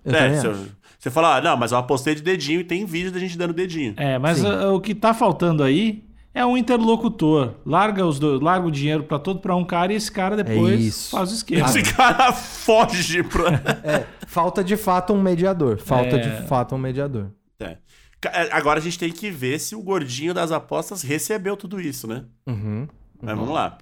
Eu 0.06 0.14
é, 0.14 0.18
também 0.20 0.40
se 0.40 0.46
eu-. 0.48 0.68
Você 1.04 1.12
fala, 1.12 1.36
ah, 1.38 1.42
não, 1.42 1.58
mas 1.58 1.74
eu 1.74 1.78
apostei 1.78 2.16
de 2.16 2.22
dedinho 2.22 2.62
e 2.62 2.64
tem 2.64 2.86
vídeo 2.86 3.12
da 3.12 3.20
gente 3.20 3.38
dando 3.38 3.54
dedinho. 3.54 3.94
É, 3.98 4.18
mas 4.18 4.38
Sim. 4.38 4.48
ah, 4.48 4.72
o 4.72 4.80
que 4.80 4.96
tá 4.96 5.14
faltando 5.14 5.62
aí 5.62 6.06
é 6.34 6.46
um 6.46 6.56
interlocutor. 6.58 7.56
Larga 7.66 8.06
os 8.06 8.18
dois, 8.20 8.40
larga 8.42 8.66
o 8.66 8.72
dinheiro 8.72 9.04
pra 9.04 9.20
todo 9.20 9.40
pra 9.42 9.54
um 9.56 9.66
cara 9.66 9.92
e 9.92 9.98
esse 9.98 10.10
cara 10.10 10.36
depois 10.42 10.80
isso. 10.80 11.12
faz 11.12 11.30
o 11.30 11.36
esquema. 11.36 11.66
Esse 11.68 11.84
cara 11.84 12.32
foge 12.32 13.22
pra. 13.24 13.52
É, 13.84 14.06
falta 14.28 14.64
de 14.64 14.78
fato 14.78 15.14
um 15.14 15.22
mediador. 15.22 15.78
Falta 15.78 16.16
É. 16.16 16.20
de 16.20 16.48
fato 16.48 16.74
um 16.74 16.78
mediador. 16.78 17.28
É. 17.60 17.78
É, 18.26 18.50
Agora 18.54 18.80
a 18.80 18.82
gente 18.82 18.98
tem 18.98 19.12
que 19.12 19.30
ver 19.30 19.60
se 19.60 19.76
o 19.76 19.82
gordinho 19.82 20.34
das 20.34 20.52
apostas 20.54 21.02
recebeu 21.04 21.58
tudo 21.58 21.82
isso, 21.82 22.08
né? 22.08 22.24
Uhum. 22.48 22.88
Mas 23.22 23.36
vamos 23.38 23.54
lá. 23.54 23.78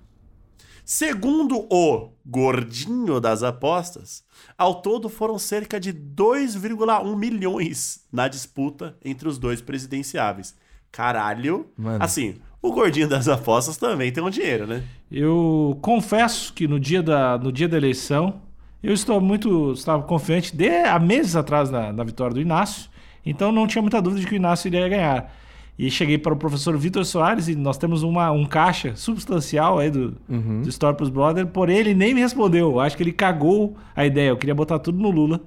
Segundo 0.94 1.68
o 1.70 2.10
gordinho 2.26 3.22
das 3.22 3.44
apostas, 3.44 4.26
ao 4.58 4.82
todo 4.82 5.08
foram 5.08 5.40
cerca 5.40 5.80
de 5.80 5.94
2,1 5.94 7.16
milhões 7.16 8.06
na 8.12 8.28
disputa 8.28 8.98
entre 9.02 9.26
os 9.30 9.38
dois 9.38 9.62
presidenciáveis. 9.62 10.54
Caralho. 10.92 11.68
Mano. 11.78 12.04
Assim, 12.04 12.36
o 12.62 12.74
gordinho 12.74 13.08
das 13.08 13.30
apostas 13.30 13.78
também 13.78 14.12
tem 14.12 14.22
um 14.22 14.30
dinheiro, 14.30 14.68
né? 14.68 14.84
Eu 15.10 15.80
confesso 15.82 16.52
que 16.52 16.68
no 16.68 16.78
dia 16.78 17.02
da, 17.02 17.38
no 17.38 17.54
dia 17.54 17.70
da 17.70 17.78
eleição, 17.78 18.42
eu 18.84 18.94
estou 18.94 19.22
muito 19.22 19.72
estava 19.72 20.04
confiante 20.04 20.54
de 20.54 20.68
há 20.68 21.00
meses 21.00 21.38
atrás 21.38 21.70
na, 21.70 21.94
na 21.94 22.04
vitória 22.04 22.34
do 22.34 22.42
Inácio, 22.42 22.90
então 23.26 23.50
não 23.50 23.66
tinha 23.66 23.82
muita 23.82 24.02
dúvida 24.02 24.20
de 24.20 24.28
que 24.28 24.34
o 24.34 24.36
Inácio 24.36 24.68
iria 24.68 24.90
ganhar. 24.90 25.34
E 25.82 25.90
cheguei 25.90 26.16
para 26.16 26.32
o 26.32 26.36
professor 26.36 26.78
Vitor 26.78 27.04
Soares 27.04 27.48
e 27.48 27.56
nós 27.56 27.76
temos 27.76 28.04
uma, 28.04 28.30
um 28.30 28.46
caixa 28.46 28.96
substancial 28.96 29.80
aí 29.80 29.90
do, 29.90 30.16
do 30.62 30.70
Story 30.70 30.96
Pros 30.96 31.10
Brother, 31.10 31.48
porém 31.48 31.76
ele 31.76 31.96
nem 31.96 32.14
me 32.14 32.22
respondeu. 32.22 32.74
Eu 32.74 32.80
acho 32.80 32.96
que 32.96 33.02
ele 33.02 33.12
cagou 33.12 33.76
a 33.96 34.06
ideia. 34.06 34.30
Eu 34.30 34.38
queria 34.38 34.54
botar 34.54 34.78
tudo 34.78 35.00
no 35.00 35.10
Lula, 35.10 35.42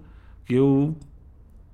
que 0.44 0.54
eu 0.54 0.96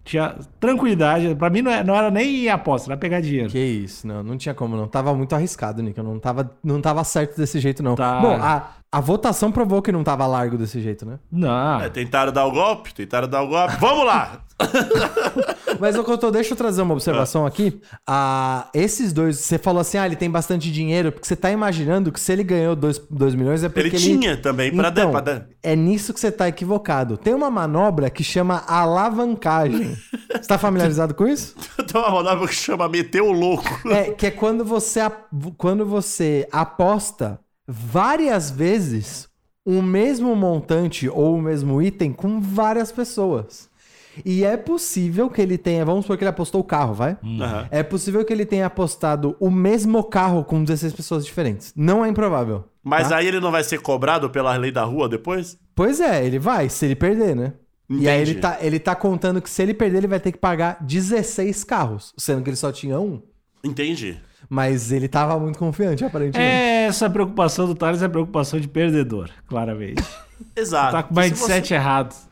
tinha 0.04 0.36
tranquilidade. 0.60 1.34
Para 1.36 1.48
mim 1.48 1.62
não 1.62 1.70
era, 1.70 1.84
não 1.84 1.94
era 1.94 2.10
nem 2.10 2.50
aposta, 2.50 2.90
era 2.90 2.98
pegar 2.98 3.22
dinheiro. 3.22 3.48
Que 3.48 3.58
isso, 3.58 4.06
não, 4.06 4.22
não 4.22 4.36
tinha 4.36 4.54
como 4.54 4.76
não. 4.76 4.86
Tava 4.86 5.14
muito 5.14 5.34
arriscado, 5.34 5.82
Nick. 5.82 5.98
Não 6.02 6.18
tava, 6.18 6.54
não 6.62 6.82
tava 6.82 7.02
certo 7.02 7.38
desse 7.38 7.58
jeito, 7.60 7.82
não. 7.82 7.94
Tá. 7.94 8.20
Bom, 8.20 8.34
a, 8.34 8.74
a 8.92 9.00
votação 9.00 9.52
provou 9.52 9.80
que 9.80 9.92
não 9.92 10.02
tava 10.02 10.26
largo 10.26 10.56
desse 10.58 10.80
jeito, 10.80 11.06
né? 11.06 11.18
Não. 11.30 11.80
É, 11.80 11.88
tentaram 11.88 12.32
dar 12.32 12.44
o 12.46 12.50
golpe, 12.52 12.92
tentaram 12.92 13.28
dar 13.28 13.42
o 13.42 13.48
golpe. 13.48 13.76
Vamos 13.78 14.04
lá! 14.04 14.42
Mas, 15.78 15.96
ô, 15.96 16.04
Cotô, 16.04 16.30
deixa 16.30 16.52
eu 16.52 16.56
trazer 16.56 16.82
uma 16.82 16.92
observação 16.92 17.46
aqui. 17.46 17.80
Ah, 18.06 18.68
esses 18.74 19.12
dois, 19.12 19.38
você 19.38 19.56
falou 19.58 19.80
assim, 19.80 19.96
ah, 19.96 20.04
ele 20.04 20.16
tem 20.16 20.30
bastante 20.30 20.70
dinheiro, 20.70 21.10
porque 21.12 21.26
você 21.26 21.36
tá 21.36 21.50
imaginando 21.50 22.12
que 22.12 22.20
se 22.20 22.30
ele 22.32 22.42
ganhou 22.44 22.76
2 22.76 23.34
milhões 23.34 23.64
é 23.64 23.68
porque 23.68 23.88
Ele 23.88 23.96
ele... 23.96 24.18
tinha 24.18 24.36
também 24.36 24.74
pra 24.74 24.90
dar- 24.90 25.00
Então, 25.02 25.10
pra 25.12 25.20
dar. 25.20 25.46
é 25.62 25.74
nisso 25.74 26.12
que 26.12 26.20
você 26.20 26.30
tá 26.30 26.48
equivocado. 26.48 27.16
Tem 27.16 27.32
uma 27.32 27.48
manobra 27.50 28.10
que 28.10 28.22
chama 28.22 28.62
alavancagem. 28.66 29.96
Você 30.30 30.48
tá 30.48 30.58
familiarizado 30.58 31.14
com 31.14 31.26
isso? 31.26 31.54
Tem 31.90 32.00
uma 32.00 32.10
manobra 32.10 32.46
que 32.46 32.54
chama 32.54 32.88
meter 32.88 33.22
o 33.22 33.32
louco. 33.32 33.88
É, 33.88 34.10
que 34.10 34.26
é 34.26 34.30
quando 34.30 34.64
você, 34.64 35.00
quando 35.56 35.86
você 35.86 36.46
aposta 36.52 37.40
várias 37.70 38.50
vezes 38.50 39.28
o 39.64 39.80
mesmo 39.80 40.34
montante 40.34 41.08
ou 41.08 41.36
o 41.36 41.42
mesmo 41.42 41.80
item 41.80 42.12
com 42.12 42.40
várias 42.40 42.90
pessoas. 42.90 43.70
E 44.24 44.44
é 44.44 44.56
possível 44.56 45.30
que 45.30 45.40
ele 45.40 45.56
tenha, 45.56 45.84
vamos 45.84 46.04
supor 46.04 46.18
que 46.18 46.24
ele 46.24 46.30
apostou 46.30 46.60
o 46.60 46.64
carro, 46.64 46.94
vai? 46.94 47.16
Aham. 47.22 47.68
É 47.70 47.82
possível 47.82 48.24
que 48.24 48.32
ele 48.32 48.44
tenha 48.44 48.66
apostado 48.66 49.36
o 49.38 49.50
mesmo 49.50 50.02
carro 50.02 50.44
com 50.44 50.64
16 50.64 50.92
pessoas 50.92 51.24
diferentes. 51.24 51.72
Não 51.76 52.04
é 52.04 52.08
improvável. 52.08 52.64
Mas 52.82 53.08
tá? 53.08 53.16
aí 53.16 53.28
ele 53.28 53.38
não 53.38 53.52
vai 53.52 53.62
ser 53.62 53.80
cobrado 53.80 54.28
pela 54.28 54.56
lei 54.56 54.72
da 54.72 54.82
rua 54.82 55.08
depois? 55.08 55.56
Pois 55.74 56.00
é, 56.00 56.26
ele 56.26 56.38
vai, 56.38 56.68
se 56.68 56.86
ele 56.86 56.96
perder, 56.96 57.36
né? 57.36 57.52
E 57.88 58.08
aí 58.08 58.22
Entendi. 58.22 58.30
ele 58.32 58.40
tá, 58.40 58.58
ele 58.60 58.78
tá 58.78 58.94
contando 58.94 59.40
que 59.40 59.50
se 59.50 59.62
ele 59.62 59.74
perder, 59.74 59.98
ele 59.98 60.06
vai 60.08 60.20
ter 60.20 60.32
que 60.32 60.38
pagar 60.38 60.78
16 60.80 61.64
carros, 61.64 62.12
sendo 62.16 62.42
que 62.42 62.50
ele 62.50 62.56
só 62.56 62.72
tinha 62.72 62.98
um. 62.98 63.22
Entendi. 63.62 64.18
Mas 64.52 64.90
ele 64.90 65.06
tava 65.06 65.38
muito 65.38 65.58
confiante, 65.60 66.04
aparentemente. 66.04 66.38
É, 66.50 66.86
essa 66.86 67.08
preocupação 67.08 67.66
do 67.68 67.74
Thales 67.76 68.02
é 68.02 68.08
preocupação 68.08 68.58
de 68.58 68.66
perdedor, 68.66 69.30
claramente. 69.46 70.02
Exato. 70.56 70.90
Tá 70.92 71.02
com 71.04 71.14
o 71.14 71.22
Se 71.22 71.28
mindset 71.30 71.72
errado. 71.72 72.12
você- 72.12 72.28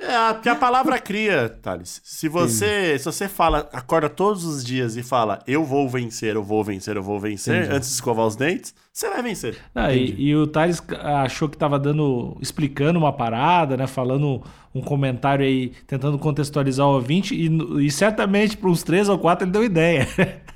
É, 0.00 0.32
porque 0.34 0.48
a 0.50 0.54
palavra 0.54 0.98
cria, 1.00 1.48
Thales. 1.48 2.00
Se 2.04 2.28
você, 2.28 2.98
se 2.98 3.04
você 3.06 3.26
fala, 3.28 3.66
acorda 3.72 4.08
todos 4.10 4.44
os 4.44 4.62
dias 4.62 4.94
e 4.96 5.02
fala, 5.02 5.38
eu 5.46 5.64
vou 5.64 5.88
vencer, 5.88 6.36
eu 6.36 6.42
vou 6.42 6.62
vencer, 6.62 6.96
eu 6.96 7.02
vou 7.02 7.18
vencer, 7.18 7.56
Entendi. 7.62 7.74
antes 7.74 7.88
de 7.88 7.94
escovar 7.94 8.26
os 8.26 8.36
dentes, 8.36 8.74
você 8.92 9.08
vai 9.08 9.22
vencer. 9.22 9.56
Ah, 9.74 9.92
e, 9.92 10.14
e 10.20 10.36
o 10.36 10.46
Thales 10.46 10.82
achou 11.02 11.48
que 11.48 11.56
tava 11.56 11.78
dando, 11.78 12.36
explicando 12.42 12.98
uma 12.98 13.12
parada, 13.12 13.74
né? 13.76 13.86
Falando 13.86 14.40
um 14.74 14.82
comentário 14.82 15.44
aí, 15.46 15.72
tentando 15.86 16.18
contextualizar 16.18 16.86
o 16.86 16.90
ouvinte, 16.94 17.34
e, 17.34 17.86
e 17.86 17.90
certamente 17.90 18.56
para 18.56 18.68
uns 18.68 18.82
três 18.82 19.08
ou 19.08 19.18
quatro 19.18 19.44
ele 19.46 19.52
deu 19.52 19.64
ideia. 19.64 20.06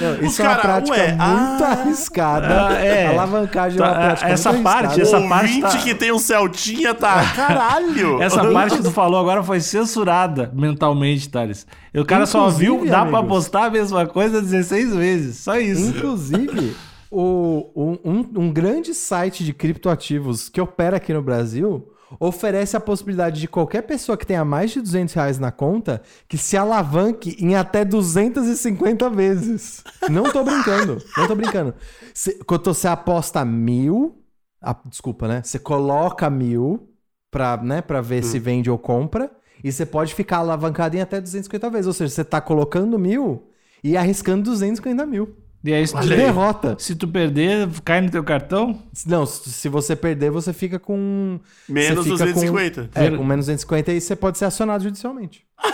Não, 0.00 0.26
isso 0.26 0.40
O 0.40 0.44
é 0.44 0.48
uma 0.48 0.56
cara, 0.56 0.62
prática 0.62 0.96
ué, 0.96 1.08
muito 1.08 1.20
ah, 1.22 1.68
arriscada. 1.72 2.68
ah, 2.68 2.72
é. 2.74 3.06
Alavancagem 3.08 3.78
é 3.78 3.82
uma 3.84 3.92
Tá, 3.92 4.00
prática 4.00 4.28
essa 4.30 4.52
muito 4.52 4.64
parte, 4.64 4.84
arriscada. 4.86 5.02
essa 5.02 5.18
o 5.18 5.28
parte 5.28 5.44
ouvinte 5.56 5.76
tá- 5.76 5.82
que 5.82 5.94
tem 5.94 6.12
um 6.12 6.18
Celtinha 6.18 6.94
tá. 6.94 7.22
Caralho! 7.36 8.22
Essa 8.22 8.50
parte 8.50 8.76
que 8.78 8.82
tu 8.82 8.90
falou 8.90 9.20
agora 9.20 9.42
foi 9.42 9.60
censurada 9.60 10.50
mentalmente, 10.54 11.28
Thales. 11.28 11.66
O 11.94 12.04
cara 12.04 12.24
só 12.24 12.38
Inclusive, 12.48 12.64
viu, 12.64 12.86
dá 12.86 13.04
pra 13.04 13.18
amigos. 13.18 13.28
postar 13.28 13.64
a 13.66 13.70
mesma 13.70 14.06
coisa 14.06 14.40
16 14.40 14.94
vezes. 14.94 15.36
Só 15.36 15.58
isso. 15.58 15.88
Inclusive, 15.88 16.74
o- 17.10 17.70
um- 18.04 18.26
um 18.36 18.50
grande 18.50 18.94
site 18.94 19.44
de 19.44 19.52
criptoativos 19.52 20.48
que 20.48 20.60
opera 20.60 20.96
aqui 20.96 21.12
no 21.12 21.22
Brasil 21.22 21.86
oferece 22.18 22.76
a 22.76 22.80
possibilidade 22.80 23.40
de 23.40 23.48
qualquer 23.48 23.82
pessoa 23.82 24.16
que 24.16 24.26
tenha 24.26 24.44
mais 24.44 24.70
de 24.70 24.80
200 24.80 25.14
reais 25.14 25.38
na 25.38 25.50
conta 25.50 26.02
que 26.28 26.38
se 26.38 26.56
alavanque 26.56 27.36
em 27.38 27.54
até 27.54 27.84
250 27.84 29.10
vezes. 29.10 29.84
Não 30.08 30.24
tô 30.24 30.42
brincando, 30.44 30.98
não 31.16 31.26
tô 31.26 31.34
brincando. 31.34 31.74
Se, 32.14 32.38
quando 32.44 32.64
você 32.64 32.88
aposta 32.88 33.44
mil, 33.44 34.22
ah, 34.60 34.76
desculpa, 34.86 35.28
né? 35.28 35.42
Você 35.44 35.58
coloca 35.58 36.28
mil 36.30 36.90
pra, 37.30 37.56
né, 37.56 37.82
pra 37.82 38.00
ver 38.00 38.24
se 38.24 38.38
vende 38.38 38.70
ou 38.70 38.78
compra 38.78 39.30
e 39.62 39.70
você 39.70 39.84
pode 39.84 40.14
ficar 40.14 40.38
alavancado 40.38 40.96
em 40.96 41.00
até 41.00 41.20
250 41.20 41.70
vezes. 41.70 41.86
Ou 41.86 41.92
seja, 41.92 42.14
você 42.14 42.24
tá 42.24 42.40
colocando 42.40 42.98
mil 42.98 43.50
e 43.82 43.96
arriscando 43.96 44.44
250 44.44 45.06
mil. 45.06 45.36
E 45.64 45.74
aí, 45.74 45.86
se 45.86 45.92
tu, 45.92 46.00
De 46.02 46.08
derrota. 46.16 46.76
se 46.78 46.94
tu 46.94 47.08
perder, 47.08 47.68
cai 47.84 48.00
no 48.00 48.10
teu 48.10 48.22
cartão. 48.22 48.80
Não, 49.06 49.26
se 49.26 49.68
você 49.68 49.96
perder, 49.96 50.30
você 50.30 50.52
fica 50.52 50.78
com. 50.78 51.40
Menos 51.68 52.04
fica 52.04 52.16
250. 52.24 52.90
Com, 52.94 53.00
é, 53.00 53.10
com 53.10 53.24
menos 53.24 53.46
250 53.46 53.92
e 53.92 54.00
você 54.00 54.14
pode 54.14 54.38
ser 54.38 54.44
acionado 54.44 54.84
judicialmente. 54.84 55.44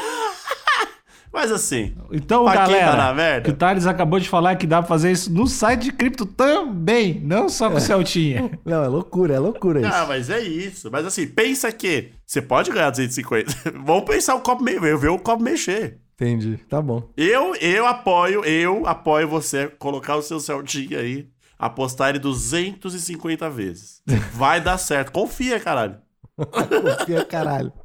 Mas 1.33 1.51
assim, 1.51 1.97
Então, 2.13 2.45
Pra 2.45 2.65
quem 2.65 2.75
galera, 2.77 2.91
tá 2.93 2.97
na 2.97 3.13
merda. 3.15 3.41
que 3.43 3.51
o 3.51 3.55
Thales 3.57 3.87
acabou 3.89 4.21
de 4.21 4.29
falar 4.29 4.55
que 4.55 4.69
dá 4.69 4.79
pra 4.79 4.89
fazer 4.89 5.11
isso 5.11 5.33
no 5.33 5.49
site 5.49 5.83
de 5.83 5.93
cripto 5.93 6.25
também, 6.25 7.21
não 7.25 7.49
só 7.49 7.69
com 7.69 7.77
o 7.77 7.81
Celtinha. 7.81 8.53
Não, 8.65 8.85
é 8.85 8.87
loucura, 8.87 9.35
é 9.35 9.39
loucura 9.41 9.81
isso. 9.81 9.91
ah, 9.93 10.07
mas 10.07 10.31
é 10.31 10.41
isso. 10.41 10.89
Mas 10.93 11.05
assim, 11.05 11.27
pensa 11.27 11.73
que 11.73 12.11
você 12.25 12.41
pode 12.41 12.71
ganhar 12.71 12.91
250. 12.91 13.53
Vamos 13.85 14.05
pensar 14.05 14.37
o 14.37 14.41
copo 14.43 14.63
meio, 14.63 14.81
ver 14.97 15.09
o 15.09 15.19
copo 15.19 15.43
mexer. 15.43 15.99
Entendi, 16.15 16.57
tá 16.69 16.81
bom. 16.81 17.11
Eu, 17.17 17.55
eu 17.57 17.87
apoio, 17.87 18.45
eu 18.45 18.87
apoio 18.87 19.29
você 19.29 19.69
colocar 19.69 20.17
o 20.17 20.23
seu 20.23 20.39
Celtinha 20.39 21.01
aí, 21.01 21.29
apostar 21.59 22.11
ele 22.11 22.21
250 22.21 23.51
vezes. 23.51 24.01
Vai 24.33 24.61
dar 24.61 24.79
certo. 24.79 25.11
Confia, 25.11 25.59
caralho. 25.59 25.99
Confia, 26.37 27.25
caralho. 27.25 27.73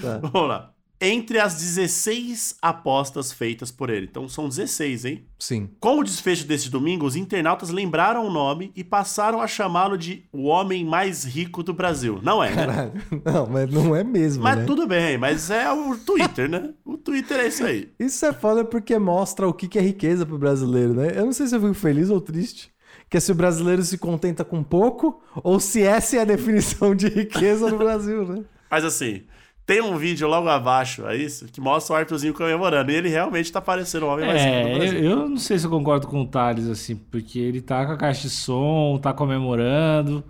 Tá. 0.00 0.18
Vamos 0.18 0.48
lá. 0.48 0.73
Entre 1.00 1.38
as 1.38 1.54
16 1.54 2.56
apostas 2.62 3.32
feitas 3.32 3.70
por 3.70 3.90
ele. 3.90 4.06
Então 4.08 4.28
são 4.28 4.48
16, 4.48 5.04
hein? 5.04 5.24
Sim. 5.38 5.68
Com 5.80 5.98
o 5.98 6.04
desfecho 6.04 6.46
deste 6.46 6.70
domingo, 6.70 7.04
os 7.04 7.16
internautas 7.16 7.68
lembraram 7.68 8.26
o 8.26 8.32
nome 8.32 8.72
e 8.74 8.82
passaram 8.82 9.40
a 9.40 9.46
chamá-lo 9.46 9.98
de 9.98 10.24
o 10.32 10.44
homem 10.44 10.84
mais 10.84 11.24
rico 11.24 11.62
do 11.62 11.74
Brasil. 11.74 12.20
Não 12.22 12.42
é, 12.42 12.50
né? 12.50 12.66
Caralho. 12.66 12.92
Não, 13.24 13.46
mas 13.46 13.70
não 13.70 13.94
é 13.94 14.02
mesmo, 14.04 14.42
Mas 14.42 14.58
né? 14.58 14.64
tudo 14.64 14.86
bem, 14.86 15.18
mas 15.18 15.50
é 15.50 15.70
o 15.70 15.96
Twitter, 15.96 16.48
né? 16.48 16.72
O 16.84 16.96
Twitter 16.96 17.40
é 17.40 17.48
isso 17.48 17.64
aí. 17.64 17.90
Isso 17.98 18.24
é 18.24 18.32
foda 18.32 18.64
porque 18.64 18.98
mostra 18.98 19.46
o 19.48 19.52
que 19.52 19.68
que 19.68 19.78
é 19.78 19.82
riqueza 19.82 20.24
pro 20.24 20.38
brasileiro, 20.38 20.94
né? 20.94 21.12
Eu 21.14 21.26
não 21.26 21.32
sei 21.32 21.46
se 21.46 21.56
eu 21.56 21.60
fico 21.60 21.74
feliz 21.74 22.08
ou 22.10 22.20
triste. 22.20 22.72
Que 23.10 23.16
é 23.18 23.20
se 23.20 23.32
o 23.32 23.34
brasileiro 23.34 23.82
se 23.82 23.98
contenta 23.98 24.44
com 24.44 24.62
pouco 24.62 25.20
ou 25.42 25.60
se 25.60 25.82
essa 25.82 26.16
é 26.16 26.20
a 26.20 26.24
definição 26.24 26.94
de 26.94 27.08
riqueza 27.08 27.68
no 27.70 27.76
Brasil, 27.76 28.26
né? 28.26 28.44
Mas 28.70 28.84
assim, 28.84 29.22
tem 29.66 29.80
um 29.80 29.96
vídeo 29.96 30.28
logo 30.28 30.48
abaixo, 30.48 31.06
é 31.06 31.16
isso? 31.16 31.46
Que 31.46 31.60
mostra 31.60 31.94
o 31.94 31.98
Arthurzinho 31.98 32.34
comemorando. 32.34 32.90
E 32.90 32.94
ele 32.94 33.08
realmente 33.08 33.50
tá 33.50 33.60
parecendo 33.60 34.06
o 34.06 34.08
homem 34.10 34.26
mais 34.26 34.42
rico 34.42 34.52
do 34.54 34.58
É, 34.68 34.72
eu, 34.72 34.78
Brasil. 34.78 35.04
eu 35.10 35.28
não 35.28 35.36
sei 35.38 35.58
se 35.58 35.66
eu 35.66 35.70
concordo 35.70 36.06
com 36.06 36.20
o 36.20 36.26
Thales, 36.26 36.68
assim, 36.68 36.94
porque 36.96 37.38
ele 37.38 37.60
tá 37.60 37.86
com 37.86 37.92
a 37.92 37.96
caixa 37.96 38.22
de 38.22 38.30
som, 38.30 38.98
tá 39.02 39.12
comemorando. 39.12 40.22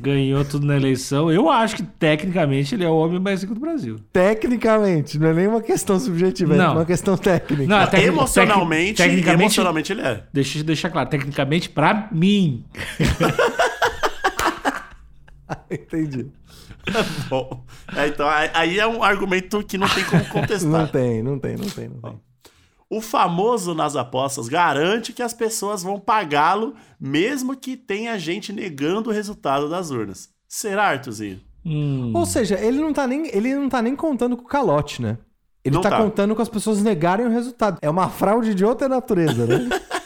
Ganhou 0.00 0.44
tudo 0.44 0.66
na 0.66 0.76
eleição. 0.76 1.32
Eu 1.32 1.48
acho 1.48 1.76
que, 1.76 1.82
tecnicamente, 1.82 2.74
ele 2.74 2.84
é 2.84 2.88
o 2.90 2.94
homem 2.96 3.18
mais 3.18 3.40
rico 3.40 3.54
do 3.54 3.60
Brasil. 3.60 3.96
Tecnicamente, 4.12 5.18
não 5.18 5.28
é 5.28 5.32
nem 5.32 5.46
uma 5.46 5.62
questão 5.62 5.98
subjetiva, 5.98 6.54
é 6.54 6.58
Não. 6.58 6.72
uma 6.74 6.84
questão 6.84 7.16
técnica. 7.16 7.64
Não, 7.66 7.86
tec- 7.86 8.04
emocionalmente, 8.04 8.94
tec- 8.96 9.08
tecnicamente- 9.08 9.42
emocionalmente 9.44 9.92
ele 9.92 10.02
é. 10.02 10.24
Deixa 10.30 10.58
eu 10.58 10.64
deixar 10.64 10.90
claro, 10.90 11.08
tecnicamente, 11.08 11.70
pra 11.70 12.06
mim. 12.12 12.64
Entendi. 15.70 16.26
Bom, 17.28 17.64
é, 17.96 18.08
então 18.08 18.28
aí- 18.54 18.78
é 18.78 18.86
um 18.86 19.02
argumento 19.02 19.62
que 19.64 19.76
não 19.78 19.88
tem 19.88 20.04
como 20.04 20.24
contestar. 20.26 20.70
Não 20.70 20.86
tem, 20.86 21.22
não 21.22 21.38
tem, 21.38 21.56
não 21.56 21.68
tem, 21.68 21.88
não 21.88 22.00
tem. 22.00 22.20
O 22.90 23.00
famoso 23.02 23.74
nas 23.74 23.96
apostas 23.96 24.48
garante 24.48 25.12
que 25.12 25.22
as 25.22 25.34
pessoas 25.34 25.82
vão 25.82 26.00
pagá-lo, 26.00 26.74
mesmo 26.98 27.54
que 27.54 27.76
tenha 27.76 28.18
gente 28.18 28.52
negando 28.52 29.10
o 29.10 29.12
resultado 29.12 29.68
das 29.68 29.90
urnas. 29.90 30.30
Será, 30.48 30.84
Arthurzinho? 30.88 31.40
Hum. 31.66 32.12
Ou 32.14 32.24
seja, 32.24 32.58
ele 32.58 32.78
não 32.80 32.92
tá 32.94 33.06
nem, 33.06 33.26
ele 33.28 33.54
não 33.54 33.68
tá 33.68 33.82
nem 33.82 33.94
contando 33.94 34.36
com 34.38 34.44
o 34.44 34.48
calote, 34.48 35.02
né? 35.02 35.18
Ele 35.62 35.74
Não 35.74 35.82
tá, 35.82 35.90
tá. 35.90 35.98
contando 35.98 36.34
com 36.34 36.40
as 36.40 36.48
pessoas 36.48 36.80
negarem 36.82 37.26
o 37.26 37.30
resultado. 37.30 37.78
É 37.82 37.90
uma 37.90 38.08
fraude 38.08 38.54
de 38.54 38.64
outra 38.64 38.88
natureza, 38.88 39.44
né? 39.44 39.68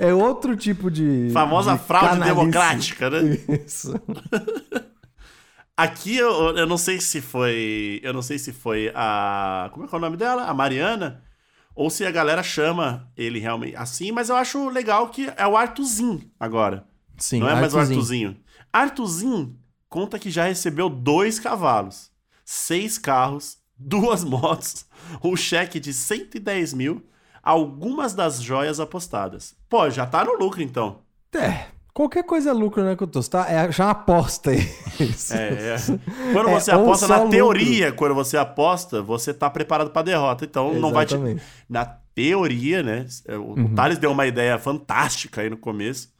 é 0.00 0.12
outro 0.12 0.56
tipo 0.56 0.90
de. 0.90 1.30
Famosa 1.32 1.74
de 1.74 1.84
fraude 1.84 2.18
canalice. 2.18 2.34
democrática, 2.34 3.10
né? 3.10 3.38
Isso. 3.66 3.94
Aqui 5.76 6.16
eu, 6.16 6.56
eu 6.56 6.66
não 6.66 6.78
sei 6.78 7.00
se 7.00 7.20
foi. 7.20 8.00
Eu 8.02 8.12
não 8.12 8.22
sei 8.22 8.38
se 8.38 8.52
foi 8.52 8.90
a. 8.94 9.68
Como 9.72 9.84
é 9.84 9.88
que 9.88 9.94
é 9.94 9.98
o 9.98 10.00
nome 10.00 10.16
dela? 10.16 10.44
A 10.44 10.54
Mariana. 10.54 11.22
Ou 11.74 11.90
se 11.90 12.06
a 12.06 12.10
galera 12.10 12.42
chama 12.42 13.12
ele 13.14 13.38
realmente 13.38 13.76
assim, 13.76 14.10
mas 14.10 14.30
eu 14.30 14.36
acho 14.36 14.70
legal 14.70 15.10
que 15.10 15.30
é 15.36 15.46
o 15.46 15.56
Artuzinho 15.56 16.22
agora. 16.40 16.86
Sim, 17.18 17.40
não 17.40 17.48
é 17.48 17.54
mais 17.54 17.74
o. 17.74 17.78
Artuzinho. 17.78 18.36
Artuzinho 18.72 19.58
conta 19.86 20.18
que 20.18 20.30
já 20.30 20.44
recebeu 20.44 20.88
dois 20.88 21.38
cavalos, 21.38 22.10
seis 22.44 22.96
carros, 22.96 23.58
duas 23.78 24.24
motos, 24.24 24.86
um 25.22 25.36
cheque 25.36 25.78
de 25.78 25.92
110 25.92 26.72
mil, 26.72 27.04
algumas 27.50 28.12
das 28.14 28.42
joias 28.42 28.80
apostadas. 28.80 29.54
Pô, 29.68 29.88
já 29.90 30.04
tá 30.06 30.24
no 30.24 30.34
lucro 30.34 30.62
então. 30.62 30.98
É, 31.34 31.66
qualquer 31.94 32.24
coisa 32.24 32.50
é 32.50 32.52
lucro, 32.52 32.82
né, 32.84 32.96
que 32.96 33.02
eu 33.02 33.06
tô, 33.06 33.20
tá? 33.22 33.46
É 33.50 33.70
já 33.70 33.84
uma 33.86 33.90
aposta 33.92 34.52
isso. 34.52 35.34
É, 35.34 35.74
é. 35.74 35.76
Quando 36.32 36.48
É, 36.50 36.60
você 36.60 36.74
ou 36.74 36.82
aposta, 36.82 37.08
na 37.08 37.16
lucro. 37.16 37.30
teoria, 37.30 37.92
quando 37.92 38.14
você 38.14 38.36
aposta, 38.36 39.02
você 39.02 39.32
tá 39.34 39.48
preparado 39.50 39.90
pra 39.90 40.02
derrota. 40.02 40.44
Então 40.44 40.74
não 40.74 40.92
vai 40.92 41.04
te. 41.06 41.14
Exatamente. 41.14 41.42
Na 41.68 41.84
teoria, 42.14 42.82
né? 42.82 43.06
O, 43.38 43.60
o 43.60 43.68
Thales 43.74 43.98
deu 43.98 44.10
uma 44.12 44.26
ideia 44.26 44.58
fantástica 44.58 45.42
aí 45.42 45.50
no 45.50 45.56
começo. 45.56 46.14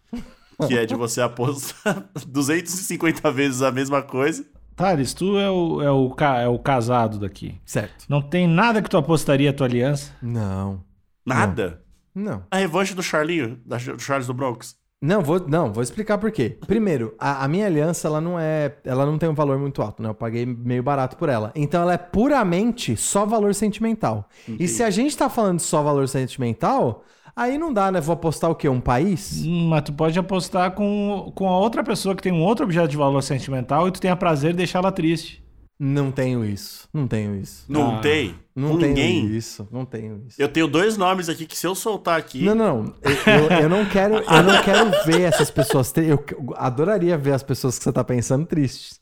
Que 0.67 0.79
é 0.79 0.87
de 0.87 0.95
você 0.95 1.21
apostar 1.21 2.05
250 2.27 3.31
vezes 3.31 3.61
a 3.63 3.71
mesma 3.71 4.01
coisa. 4.03 4.45
Thales, 4.75 5.13
tu 5.15 5.39
é 5.39 5.51
o, 5.51 5.83
é, 5.83 5.91
o, 5.91 6.15
é 6.43 6.49
o 6.49 6.59
casado 6.59 7.19
daqui. 7.19 7.59
Certo. 7.65 8.05
Não 8.09 8.21
tem 8.23 8.47
nada 8.47 8.81
que 8.83 8.89
tu 8.91 8.97
apostaria 8.97 9.51
a 9.51 9.53
tua 9.53 9.67
aliança? 9.67 10.13
Não. 10.23 10.83
Nada. 11.27 11.83
Não. 12.15 12.45
A 12.51 12.57
revanche 12.57 12.95
do 12.95 13.03
Charlinho, 13.03 13.59
da- 13.67 13.77
do 13.77 14.01
Charles 14.01 14.27
do 14.27 14.33
Bronx. 14.35 14.75
Não, 15.03 15.21
vou, 15.21 15.39
não, 15.47 15.71
vou 15.71 15.83
explicar 15.83 16.17
por 16.17 16.31
quê. 16.33 16.59
Primeiro, 16.67 17.15
a, 17.19 17.45
a 17.45 17.49
minha 17.49 17.67
aliança, 17.67 18.09
ela 18.09 18.19
não 18.19 18.41
é. 18.41 18.75
Ela 18.83 19.05
não 19.05 19.19
tem 19.19 19.29
um 19.29 19.35
valor 19.35 19.59
muito 19.59 19.83
alto, 19.83 20.03
né? 20.03 20.09
Eu 20.09 20.15
paguei 20.15 20.47
meio 20.47 20.83
barato 20.83 21.17
por 21.19 21.29
ela. 21.29 21.53
Então 21.55 21.83
ela 21.83 21.93
é 21.93 21.99
puramente 21.99 22.97
só 22.97 23.27
valor 23.27 23.55
sentimental. 23.55 24.27
E 24.59 24.67
se 24.67 24.83
a 24.83 24.89
gente 24.89 25.15
tá 25.17 25.29
falando 25.29 25.59
de 25.59 25.65
só 25.65 25.83
valor 25.83 26.09
sentimental, 26.09 27.05
aí 27.37 27.59
não 27.59 27.73
dá, 27.75 27.93
né? 27.93 28.01
Vou 28.01 28.15
apostar 28.15 28.51
o 28.51 28.55
quê? 28.55 28.71
Um 28.71 28.81
país? 28.81 29.45
Hum, 29.45 29.69
Mas 29.69 29.83
tu 29.83 29.93
pode 29.93 30.19
apostar 30.19 30.71
com, 30.71 31.31
com 31.35 31.47
a 31.47 31.59
outra 31.59 31.85
pessoa 31.85 32.15
que 32.17 32.23
tem 32.23 32.33
um 32.33 32.43
outro 32.43 32.65
objeto 32.65 32.89
de 32.89 32.97
valor 32.97 33.23
sentimental 33.23 33.87
e 33.87 33.93
tu 33.93 34.01
tenha 34.01 34.17
prazer 34.17 34.53
de 34.53 34.57
deixá-la 34.57 34.91
triste. 34.91 35.45
Não 35.79 36.11
tenho 36.11 36.43
isso. 36.43 36.89
Não 36.93 37.07
tenho 37.07 37.37
isso. 37.37 37.65
Não 37.69 37.97
Ah, 37.97 38.01
tem. 38.01 38.35
Não 38.55 38.71
com 38.71 38.79
tenho 38.79 38.89
ninguém. 38.95 39.27
isso. 39.27 39.69
Não 39.71 39.85
tenho 39.85 40.23
isso. 40.27 40.41
Eu 40.41 40.49
tenho 40.49 40.67
dois 40.67 40.97
nomes 40.97 41.29
aqui 41.29 41.45
que 41.45 41.57
se 41.59 41.67
eu 41.67 41.75
soltar 41.75 42.19
aqui. 42.19 42.43
Não, 42.43 42.55
não. 42.55 42.95
Eu, 43.03 43.13
eu- 43.51 43.59
eu 43.65 43.69
não 43.69 43.85
quero, 43.85 44.15
eu 44.15 44.43
não 44.43 44.63
quero 44.63 44.91
ver 45.05 45.21
essas 45.21 45.51
pessoas. 45.51 45.93
Eu, 45.99 46.25
adoraria 46.55 47.19
ver 47.19 47.33
as 47.35 47.43
pessoas 47.43 47.77
que 47.77 47.85
você 47.85 47.93
tá 47.93 48.03
pensando 48.03 48.47
tristes. 48.47 48.99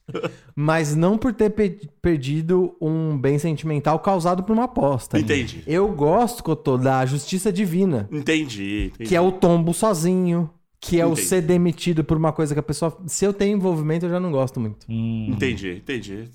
Mas 0.57 0.97
não 0.97 1.17
por 1.17 1.33
ter 1.33 1.51
pe- 1.51 1.89
perdido 2.03 2.77
um 2.81 3.17
bem 3.17 3.39
sentimental 3.39 4.01
causado 4.01 4.43
por 4.43 4.53
uma 4.53 4.65
aposta. 4.65 5.17
Entendi. 5.17 5.63
Eu 5.69 5.87
gosto, 5.93 6.43
Cotô, 6.43 6.77
da 6.77 7.07
justiça 7.07 7.53
divina. 7.53 8.09
Entendi, 8.11 8.91
entendi. 8.93 9.09
Que 9.09 9.15
é 9.15 9.21
o 9.21 9.31
tombo 9.31 9.73
sozinho. 9.73 10.51
Que 10.81 11.01
é 11.01 11.07
o 11.07 11.13
Entendi. 11.13 11.29
ser 11.29 11.41
demitido 11.41 12.05
por 12.05 12.17
uma 12.19 12.31
coisa 12.33 12.53
que 12.53 12.61
a 12.61 12.63
pessoa. 12.63 12.95
Se 13.07 13.25
eu 13.25 13.33
tenho 13.33 13.57
envolvimento, 13.57 14.05
eu 14.05 14.11
já 14.11 14.21
não 14.21 14.31
gosto 14.31 14.61
muito. 14.61 14.85
Hum. 14.87 15.29
Entendi, 15.31 15.77
entendi. 15.77 16.29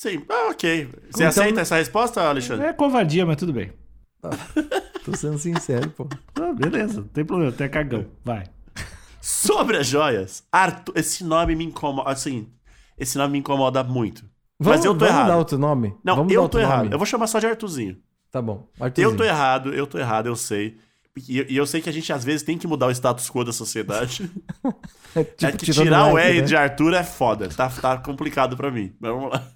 Sim, 0.00 0.22
ah, 0.30 0.48
ok. 0.50 0.86
Você 0.86 1.24
Então- 1.24 1.28
aceita 1.28 1.60
essa 1.60 1.76
resposta, 1.76 2.22
Alexandre? 2.22 2.64
É 2.66 2.72
covardia, 2.72 3.26
mas 3.26 3.36
tudo 3.36 3.52
bem. 3.52 3.70
Tô 5.04 5.14
sendo 5.14 5.38
sincero, 5.38 5.90
pô. 5.90 6.08
Ah, 6.40 6.54
beleza, 6.54 7.02
não 7.02 7.08
tem 7.08 7.22
problema, 7.22 7.52
tu 7.52 7.62
é 7.62 7.68
cagão. 7.68 8.06
Vai. 8.24 8.44
Sobre 9.20 9.76
as 9.76 9.86
joias, 9.86 10.42
Arthur, 10.50 10.94
esse 10.96 11.22
nome 11.22 11.54
me 11.54 11.64
incomoda. 11.66 12.08
Assim, 12.10 12.48
esse 12.96 13.18
nome 13.18 13.32
me 13.32 13.38
incomoda 13.40 13.84
muito. 13.84 14.24
Vamos, 14.58 14.78
Mas 14.78 14.84
eu 14.86 14.94
tô 14.94 15.00
vamos 15.00 15.14
errado. 15.14 15.28
dar 15.28 15.36
outro 15.36 15.58
nome? 15.58 15.94
Não, 16.02 16.16
vamos 16.16 16.32
dar 16.32 16.38
eu 16.40 16.48
tô 16.48 16.58
errado. 16.58 16.78
nome? 16.84 16.94
Eu 16.94 16.98
vou 16.98 17.04
chamar 17.06 17.26
só 17.26 17.38
de 17.38 17.46
Arthurzinho. 17.46 17.98
Tá 18.32 18.40
bom. 18.40 18.70
Eu 18.78 18.86
Arthurzinho. 18.86 19.16
tô 19.18 19.24
errado, 19.24 19.74
eu 19.74 19.86
tô 19.86 19.98
errado, 19.98 20.28
eu 20.28 20.36
sei. 20.36 20.78
E 21.28 21.44
e 21.52 21.56
eu 21.58 21.66
sei 21.66 21.82
que 21.82 21.90
a 21.90 21.92
gente 21.92 22.10
às 22.10 22.24
vezes 22.24 22.42
tem 22.42 22.56
que 22.56 22.66
mudar 22.66 22.86
o 22.86 22.90
status 22.90 23.28
quo 23.30 23.44
da 23.44 23.52
sociedade. 23.52 24.30
É, 25.14 25.20
é 25.20 25.24
tipo, 25.24 25.58
que 25.58 25.66
tirando 25.66 25.84
tirar 25.84 26.06
o 26.10 26.16
R 26.16 26.40
né? 26.40 26.46
de 26.46 26.56
Arthur 26.56 26.94
é 26.94 27.04
foda. 27.04 27.50
Tá, 27.50 27.68
tá 27.68 27.98
complicado 27.98 28.56
pra 28.56 28.70
mim. 28.70 28.94
Mas 28.98 29.10
vamos 29.12 29.30
lá. 29.30 29.46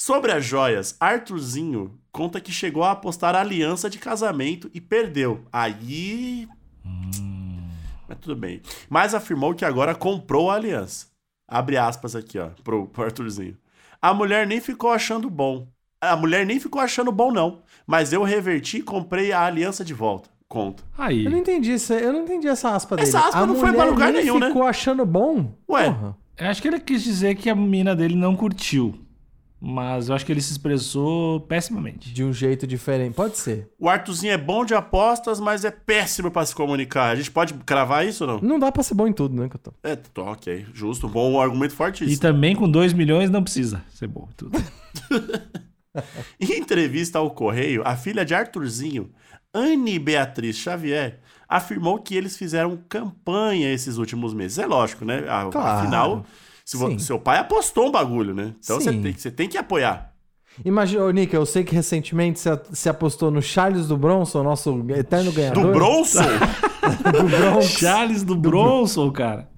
Sobre 0.00 0.30
as 0.30 0.44
joias, 0.44 0.96
Arthurzinho 1.00 1.98
conta 2.12 2.40
que 2.40 2.52
chegou 2.52 2.84
a 2.84 2.92
apostar 2.92 3.34
a 3.34 3.40
aliança 3.40 3.90
de 3.90 3.98
casamento 3.98 4.70
e 4.72 4.80
perdeu. 4.80 5.40
Aí. 5.52 6.46
Mas 8.08 8.18
tudo 8.20 8.36
bem. 8.36 8.62
Mas 8.88 9.12
afirmou 9.12 9.56
que 9.56 9.64
agora 9.64 9.96
comprou 9.96 10.52
a 10.52 10.54
aliança. 10.54 11.06
Abre 11.48 11.76
aspas 11.76 12.14
aqui, 12.14 12.38
ó, 12.38 12.50
pro, 12.62 12.86
pro 12.86 13.02
Arthurzinho. 13.02 13.56
A 14.00 14.14
mulher 14.14 14.46
nem 14.46 14.60
ficou 14.60 14.90
achando 14.90 15.28
bom. 15.28 15.66
A 16.00 16.14
mulher 16.14 16.46
nem 16.46 16.60
ficou 16.60 16.80
achando 16.80 17.10
bom, 17.10 17.32
não. 17.32 17.58
Mas 17.84 18.12
eu 18.12 18.22
reverti 18.22 18.76
e 18.78 18.82
comprei 18.82 19.32
a 19.32 19.40
aliança 19.44 19.84
de 19.84 19.94
volta. 19.94 20.30
Conta. 20.46 20.84
Aí. 20.96 21.24
Eu 21.24 21.30
não 21.32 21.38
entendi 21.38 21.72
isso. 21.72 21.92
Eu 21.92 22.12
não 22.12 22.22
entendi 22.22 22.46
essa 22.46 22.70
aspa 22.72 22.94
dele. 22.94 23.08
Essa 23.08 23.18
aspa 23.18 23.40
A 23.40 23.46
não 23.46 23.56
foi 23.56 23.70
mulher 23.72 23.82
pra 23.82 23.90
lugar 23.90 24.12
nem 24.12 24.22
nenhum, 24.22 24.38
né? 24.38 24.46
ficou 24.46 24.62
achando 24.62 25.04
bom? 25.04 25.52
Ué. 25.68 25.90
Porra. 25.90 26.16
Eu 26.36 26.46
acho 26.46 26.62
que 26.62 26.68
ele 26.68 26.78
quis 26.78 27.02
dizer 27.02 27.34
que 27.34 27.50
a 27.50 27.56
mina 27.56 27.96
dele 27.96 28.14
não 28.14 28.36
curtiu. 28.36 29.07
Mas 29.60 30.08
eu 30.08 30.14
acho 30.14 30.24
que 30.24 30.30
ele 30.30 30.40
se 30.40 30.52
expressou 30.52 31.40
pessimamente. 31.40 32.12
De 32.12 32.22
um 32.22 32.32
jeito 32.32 32.66
diferente. 32.66 33.14
Pode 33.14 33.36
ser. 33.38 33.68
O 33.78 33.88
Arthurzinho 33.88 34.32
é 34.32 34.38
bom 34.38 34.64
de 34.64 34.72
apostas, 34.74 35.40
mas 35.40 35.64
é 35.64 35.70
péssimo 35.70 36.30
pra 36.30 36.46
se 36.46 36.54
comunicar. 36.54 37.10
A 37.10 37.16
gente 37.16 37.30
pode 37.30 37.54
cravar 37.54 38.06
isso 38.06 38.24
ou 38.24 38.30
não? 38.34 38.40
Não 38.40 38.58
dá 38.58 38.70
pra 38.70 38.82
ser 38.84 38.94
bom 38.94 39.08
em 39.08 39.12
tudo, 39.12 39.34
né, 39.34 39.48
Cotô? 39.48 39.72
É, 39.82 39.96
tô, 39.96 40.22
ok. 40.22 40.64
Justo. 40.72 41.08
Bom 41.08 41.40
argumento 41.40 41.74
E 41.74 41.76
fortíssimo. 41.76 42.20
também 42.20 42.54
com 42.54 42.70
2 42.70 42.92
milhões 42.92 43.30
não 43.30 43.42
precisa 43.42 43.82
ser 43.90 44.06
bom. 44.06 44.28
Tudo. 44.36 44.56
Em 46.40 46.52
entrevista 46.58 47.18
ao 47.18 47.30
Correio, 47.30 47.82
a 47.84 47.96
filha 47.96 48.24
de 48.24 48.34
Arthurzinho, 48.34 49.10
Anne 49.52 49.98
Beatriz 49.98 50.56
Xavier, 50.56 51.20
afirmou 51.48 51.98
que 51.98 52.14
eles 52.14 52.36
fizeram 52.36 52.78
campanha 52.88 53.72
esses 53.72 53.96
últimos 53.96 54.34
meses. 54.34 54.58
É 54.58 54.66
lógico, 54.66 55.04
né? 55.04 55.22
Claro. 55.50 55.58
Afinal, 55.58 56.26
se 56.70 56.76
vo- 56.76 56.98
seu 56.98 57.18
pai 57.18 57.38
apostou 57.38 57.88
um 57.88 57.90
bagulho, 57.90 58.34
né? 58.34 58.54
Então 58.62 58.78
você 58.78 58.92
tem, 58.92 59.12
você 59.14 59.30
tem 59.30 59.48
que 59.48 59.56
apoiar. 59.56 60.12
Imagina, 60.64 61.04
ô, 61.04 61.10
Nick, 61.10 61.32
eu 61.34 61.46
sei 61.46 61.64
que 61.64 61.74
recentemente 61.74 62.40
você, 62.72 62.88
apostou 62.90 63.30
no 63.30 63.40
Charles 63.40 63.86
do 63.86 63.96
Bronson, 63.96 64.42
nosso 64.42 64.84
eterno 64.90 65.32
ganhador. 65.32 65.64
Do 65.66 65.72
Bronson? 65.72 66.20
Do 67.12 67.22
Bronx. 67.28 67.64
Charles 67.66 68.22
do 68.22 68.34
Bronson, 68.34 69.10
cara. 69.10 69.48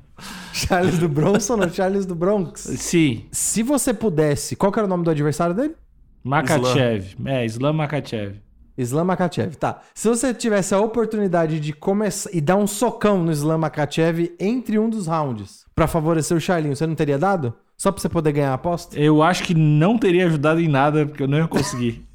Charles 0.53 0.99
do 0.99 1.09
Bronson 1.09 1.59
ou 1.61 1.71
Charles 1.71 2.05
do 2.05 2.15
Bronx? 2.15 2.61
Sim. 2.77 3.25
Se 3.33 3.63
você 3.63 3.95
pudesse, 3.95 4.57
qual 4.57 4.71
que 4.73 4.79
era 4.79 4.87
o 4.87 4.89
nome 4.89 5.05
do 5.05 5.11
adversário 5.11 5.55
dele? 5.55 5.75
Makachev. 6.23 7.17
É, 7.25 7.45
Islam 7.45 7.73
Makachev. 7.73 8.37
Islam 8.77 9.05
Makachev, 9.05 9.55
tá. 9.57 9.81
Se 9.95 10.09
você 10.09 10.33
tivesse 10.33 10.75
a 10.75 10.81
oportunidade 10.81 11.61
de 11.61 11.73
começar 11.73 12.31
e 12.33 12.41
dar 12.41 12.57
um 12.57 12.67
socão 12.67 13.23
no 13.23 13.33
Islam 13.33 13.59
Makachev 13.59 14.35
entre 14.39 14.79
um 14.79 14.89
dos 14.89 15.07
rounds 15.07 15.65
pra 15.75 15.87
favorecer 15.87 16.37
o 16.37 16.41
Charlinho, 16.41 16.77
você 16.77 16.87
não 16.87 16.95
teria 16.95 17.19
dado? 17.19 17.55
Só 17.77 17.91
pra 17.91 18.01
você 18.01 18.09
poder 18.09 18.33
ganhar 18.33 18.51
a 18.51 18.55
aposta? 18.55 18.99
Eu 18.99 19.23
acho 19.23 19.43
que 19.43 19.55
não 19.55 19.97
teria 19.97 20.27
ajudado 20.27 20.61
em 20.61 20.69
nada, 20.69 21.07
porque 21.07 21.23
eu 21.23 21.29
não 21.29 21.39
ia 21.39 21.49
conseguir. 21.49 22.07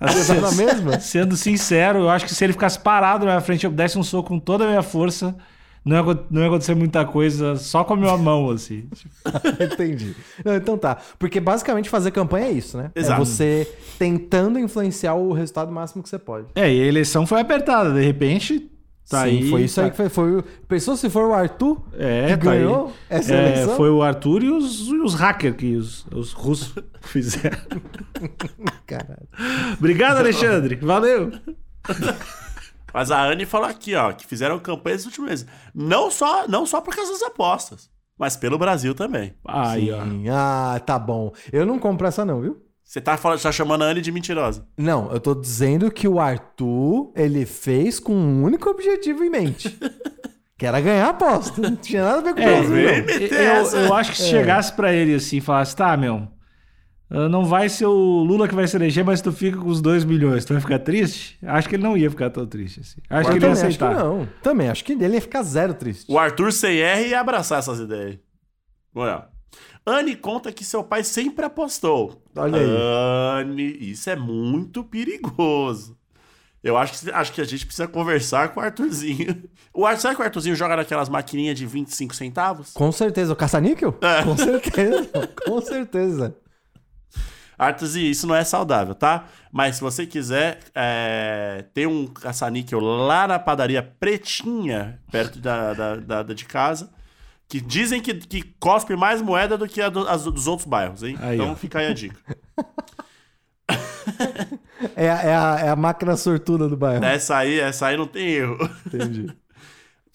Mesma? 0.56 0.98
Sendo 0.98 1.36
sincero, 1.36 2.00
eu 2.00 2.10
acho 2.10 2.26
que 2.26 2.34
se 2.34 2.42
ele 2.42 2.52
ficasse 2.52 2.78
parado 2.78 3.24
na 3.24 3.32
minha 3.32 3.40
frente, 3.40 3.64
eu 3.64 3.70
desse 3.70 3.96
um 3.98 4.02
soco 4.02 4.30
com 4.30 4.40
toda 4.40 4.64
a 4.64 4.68
minha 4.68 4.82
força, 4.82 5.36
não 5.84 5.96
ia, 5.96 6.18
não 6.30 6.40
ia 6.42 6.48
acontecer 6.48 6.74
muita 6.74 7.04
coisa, 7.04 7.56
só 7.56 7.82
com 7.84 7.94
a 7.94 7.96
minha 7.96 8.16
mão, 8.16 8.50
assim. 8.50 8.84
Entendi. 9.60 10.14
Não, 10.44 10.54
então 10.56 10.78
tá. 10.78 10.96
Porque 11.18 11.40
basicamente 11.40 11.88
fazer 11.88 12.10
campanha 12.10 12.46
é 12.46 12.52
isso, 12.52 12.76
né? 12.78 12.90
Exato. 12.94 13.20
É 13.22 13.24
você 13.24 13.68
tentando 13.98 14.58
influenciar 14.58 15.14
o 15.14 15.32
resultado 15.32 15.70
máximo 15.72 16.02
que 16.02 16.08
você 16.08 16.18
pode. 16.18 16.46
É, 16.54 16.72
e 16.72 16.82
a 16.82 16.86
eleição 16.86 17.26
foi 17.26 17.40
apertada. 17.40 17.92
De 17.92 18.00
repente, 18.04 18.68
Tá 19.10 19.24
Sim, 19.24 19.30
aí, 19.30 19.50
foi 19.50 19.62
isso 19.64 19.80
aí 19.80 19.86
tá- 19.86 19.90
que 19.90 19.96
foi, 19.96 20.08
foi. 20.08 20.44
Pensou 20.68 20.96
se 20.96 21.10
for 21.10 21.28
o 21.28 21.34
Arthur 21.34 21.82
É, 21.98 22.28
que 22.36 22.44
tá 22.44 22.52
aí. 22.52 22.58
ganhou 22.60 22.92
essa 23.10 23.34
É, 23.34 23.52
eleição? 23.52 23.76
foi 23.76 23.90
o 23.90 24.00
Arthur 24.00 24.44
e 24.44 24.48
os, 24.50 24.86
e 24.86 24.94
os 25.00 25.12
hackers 25.14 25.56
que 25.56 25.74
os, 25.76 26.06
os 26.14 26.32
russos 26.32 26.72
fizeram. 27.02 27.58
Caralho. 28.86 29.28
Obrigado, 29.76 30.18
Alexandre. 30.18 30.76
Valeu. 30.76 31.32
Mas 32.92 33.10
a 33.10 33.22
Anne 33.22 33.46
falou 33.46 33.68
aqui, 33.68 33.94
ó, 33.94 34.12
que 34.12 34.26
fizeram 34.26 34.58
campanha 34.58 34.94
esses 34.96 35.06
últimos 35.06 35.30
meses. 35.30 35.46
Não 35.74 36.10
só, 36.10 36.46
não 36.48 36.66
só 36.66 36.80
por 36.80 36.94
causa 36.94 37.12
das 37.12 37.22
apostas, 37.22 37.90
mas 38.18 38.36
pelo 38.36 38.58
Brasil 38.58 38.94
também. 38.94 39.34
Aí, 39.46 39.90
ó. 39.90 40.02
Ah, 40.32 40.80
tá 40.84 40.98
bom. 40.98 41.32
Eu 41.52 41.64
não 41.66 41.78
compro 41.78 42.06
essa, 42.06 42.24
não, 42.24 42.40
viu? 42.40 42.62
Você 42.84 43.00
tá, 43.00 43.16
falando, 43.16 43.40
tá 43.40 43.50
chamando 43.50 43.82
a 43.82 43.86
Anne 43.86 44.02
de 44.02 44.12
mentirosa. 44.12 44.66
Não, 44.76 45.10
eu 45.10 45.18
tô 45.18 45.34
dizendo 45.34 45.90
que 45.90 46.06
o 46.06 46.20
Arthur, 46.20 47.10
ele 47.16 47.46
fez 47.46 47.98
com 47.98 48.12
um 48.14 48.42
único 48.44 48.68
objetivo 48.68 49.24
em 49.24 49.30
mente. 49.30 49.78
que 50.58 50.66
era 50.66 50.80
ganhar 50.80 51.06
a 51.06 51.10
aposta. 51.10 51.60
Não 51.60 51.74
tinha 51.74 52.04
nada 52.04 52.18
a 52.18 52.22
ver 52.22 52.34
com 52.34 52.40
o 52.40 52.42
É, 52.42 52.60
Brasil. 52.60 53.28
eu, 53.30 53.38
essa. 53.40 53.76
eu 53.78 53.94
acho 53.94 54.10
que 54.12 54.18
se 54.18 54.28
chegasse 54.28 54.72
pra 54.74 54.92
ele 54.92 55.14
assim 55.14 55.38
e 55.38 55.40
falasse, 55.40 55.74
tá, 55.74 55.96
meu, 55.96 56.28
não 57.28 57.44
vai 57.44 57.68
ser 57.68 57.86
o 57.86 58.22
Lula 58.24 58.48
que 58.48 58.54
vai 58.54 58.66
se 58.66 58.76
eleger, 58.76 59.04
mas 59.04 59.20
tu 59.20 59.30
fica 59.32 59.58
com 59.58 59.68
os 59.68 59.80
2 59.80 60.04
milhões, 60.04 60.44
tu 60.44 60.52
vai 60.54 60.62
ficar 60.62 60.78
triste? 60.78 61.38
Acho 61.42 61.68
que 61.68 61.76
ele 61.76 61.82
não 61.82 61.96
ia 61.96 62.08
ficar 62.10 62.30
tão 62.30 62.46
triste 62.46 62.80
assim. 62.80 63.00
Acho 63.10 63.28
Eu 63.28 63.32
que 63.32 63.38
ele 63.38 63.46
ia 63.46 63.50
também 63.54 63.68
acho 63.68 63.78
que 63.78 63.84
aceitar. 63.84 64.04
não. 64.04 64.28
Também, 64.42 64.68
acho 64.68 64.84
que 64.84 64.92
ele 64.92 65.14
ia 65.14 65.20
ficar 65.20 65.42
zero 65.42 65.74
triste. 65.74 66.10
O 66.10 66.18
Arthur 66.18 66.52
sem 66.52 66.78
R 66.78 67.08
ia 67.08 67.20
abraçar 67.20 67.58
essas 67.58 67.78
ideias. 67.80 68.18
Olha. 68.94 69.26
Anne 69.84 70.14
conta 70.16 70.52
que 70.52 70.64
seu 70.64 70.82
pai 70.84 71.02
sempre 71.04 71.44
apostou. 71.44 72.22
Olha 72.36 72.58
aí. 72.58 73.40
Anne, 73.40 73.76
isso 73.80 74.08
é 74.08 74.16
muito 74.16 74.82
perigoso. 74.84 75.98
Eu 76.62 76.76
acho 76.78 77.00
que, 77.04 77.10
acho 77.10 77.32
que 77.32 77.40
a 77.40 77.44
gente 77.44 77.66
precisa 77.66 77.88
conversar 77.88 78.50
com 78.50 78.60
o 78.60 78.62
Arthurzinho. 78.62 79.42
O 79.74 79.84
Ar- 79.84 79.98
será 79.98 80.14
que 80.14 80.20
o 80.20 80.24
Arthurzinho 80.24 80.54
joga 80.54 80.76
naquelas 80.76 81.08
maquininhas 81.08 81.58
de 81.58 81.66
25 81.66 82.14
centavos? 82.14 82.70
Com 82.72 82.92
certeza. 82.92 83.32
O 83.32 83.36
caça-níquel? 83.36 83.96
É. 84.00 84.22
Com 84.22 84.36
certeza. 84.36 85.10
com 85.44 85.60
certeza. 85.60 86.36
Arthurzinho, 87.66 88.10
isso 88.10 88.26
não 88.26 88.34
é 88.34 88.44
saudável, 88.44 88.94
tá? 88.94 89.24
Mas 89.50 89.76
se 89.76 89.80
você 89.82 90.06
quiser, 90.06 90.60
é, 90.74 91.64
tem 91.74 91.86
um 91.86 92.06
caça-níquel 92.06 92.80
lá 92.80 93.26
na 93.28 93.38
padaria 93.38 93.82
Pretinha, 93.82 95.00
perto 95.10 95.38
da, 95.38 95.72
da, 95.74 95.96
da- 95.96 96.22
da 96.22 96.34
de 96.34 96.44
casa, 96.44 96.90
que 97.48 97.60
dizem 97.60 98.00
que, 98.00 98.14
que 98.14 98.42
cospe 98.58 98.96
mais 98.96 99.20
moeda 99.20 99.58
do 99.58 99.68
que 99.68 99.80
a 99.82 99.88
do- 99.90 100.08
as 100.08 100.24
dos 100.24 100.46
outros 100.46 100.66
bairros, 100.66 101.02
hein? 101.02 101.16
Aí, 101.20 101.36
então 101.36 101.52
ó. 101.52 101.54
fica 101.54 101.78
aí 101.80 101.86
a 101.86 101.92
dica. 101.94 102.16
É, 104.96 105.10
a- 105.10 105.22
é 105.22 105.34
a, 105.36 105.60
é 105.60 105.68
a 105.68 105.76
máquina 105.76 106.16
sortuda 106.16 106.68
do 106.68 106.76
bairro. 106.76 107.04
Essa 107.04 107.36
aí, 107.38 107.60
essa 107.60 107.86
aí 107.86 107.96
não 107.96 108.06
tem 108.06 108.28
erro. 108.28 108.58
Entendi. 108.86 109.26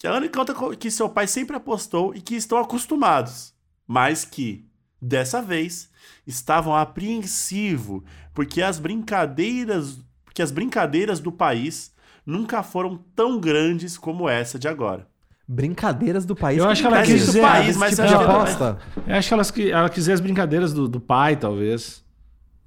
Que 0.00 0.06
a 0.06 0.12
Ana 0.12 0.28
conta 0.28 0.54
co- 0.54 0.76
que 0.76 0.92
seu 0.92 1.08
pai 1.08 1.26
sempre 1.26 1.56
apostou 1.56 2.14
e 2.14 2.20
que 2.20 2.36
estão 2.36 2.56
acostumados, 2.58 3.52
mas 3.84 4.24
que, 4.24 4.64
dessa 5.00 5.40
vez, 5.42 5.90
estavam 6.26 6.74
apreensivos 6.74 8.02
porque 8.34 8.62
as 8.62 8.78
brincadeiras, 8.78 9.98
porque 10.24 10.42
as 10.42 10.50
brincadeiras 10.50 11.20
do 11.20 11.32
país 11.32 11.92
nunca 12.24 12.62
foram 12.62 12.96
tão 13.16 13.40
grandes 13.40 13.96
como 13.98 14.28
essa 14.28 14.58
de 14.58 14.68
agora. 14.68 15.06
Brincadeiras 15.46 16.26
do 16.26 16.36
país. 16.36 16.58
Eu 16.58 16.68
acho 16.68 16.82
que 16.82 16.86
ela 16.86 17.02
quis 17.02 17.20
do 17.22 17.26
dizer- 17.26 17.40
país, 17.40 17.76
mas 17.76 17.96
tipo 17.96 18.02
aposta. 18.02 18.78
Eu 19.06 19.14
acho 19.14 19.28
que 19.54 19.70
ela 19.72 19.88
quis 19.88 20.04
dizer 20.04 20.12
as 20.12 20.20
brincadeiras 20.20 20.72
do, 20.74 20.86
do 20.86 21.00
pai, 21.00 21.36
talvez. 21.36 22.04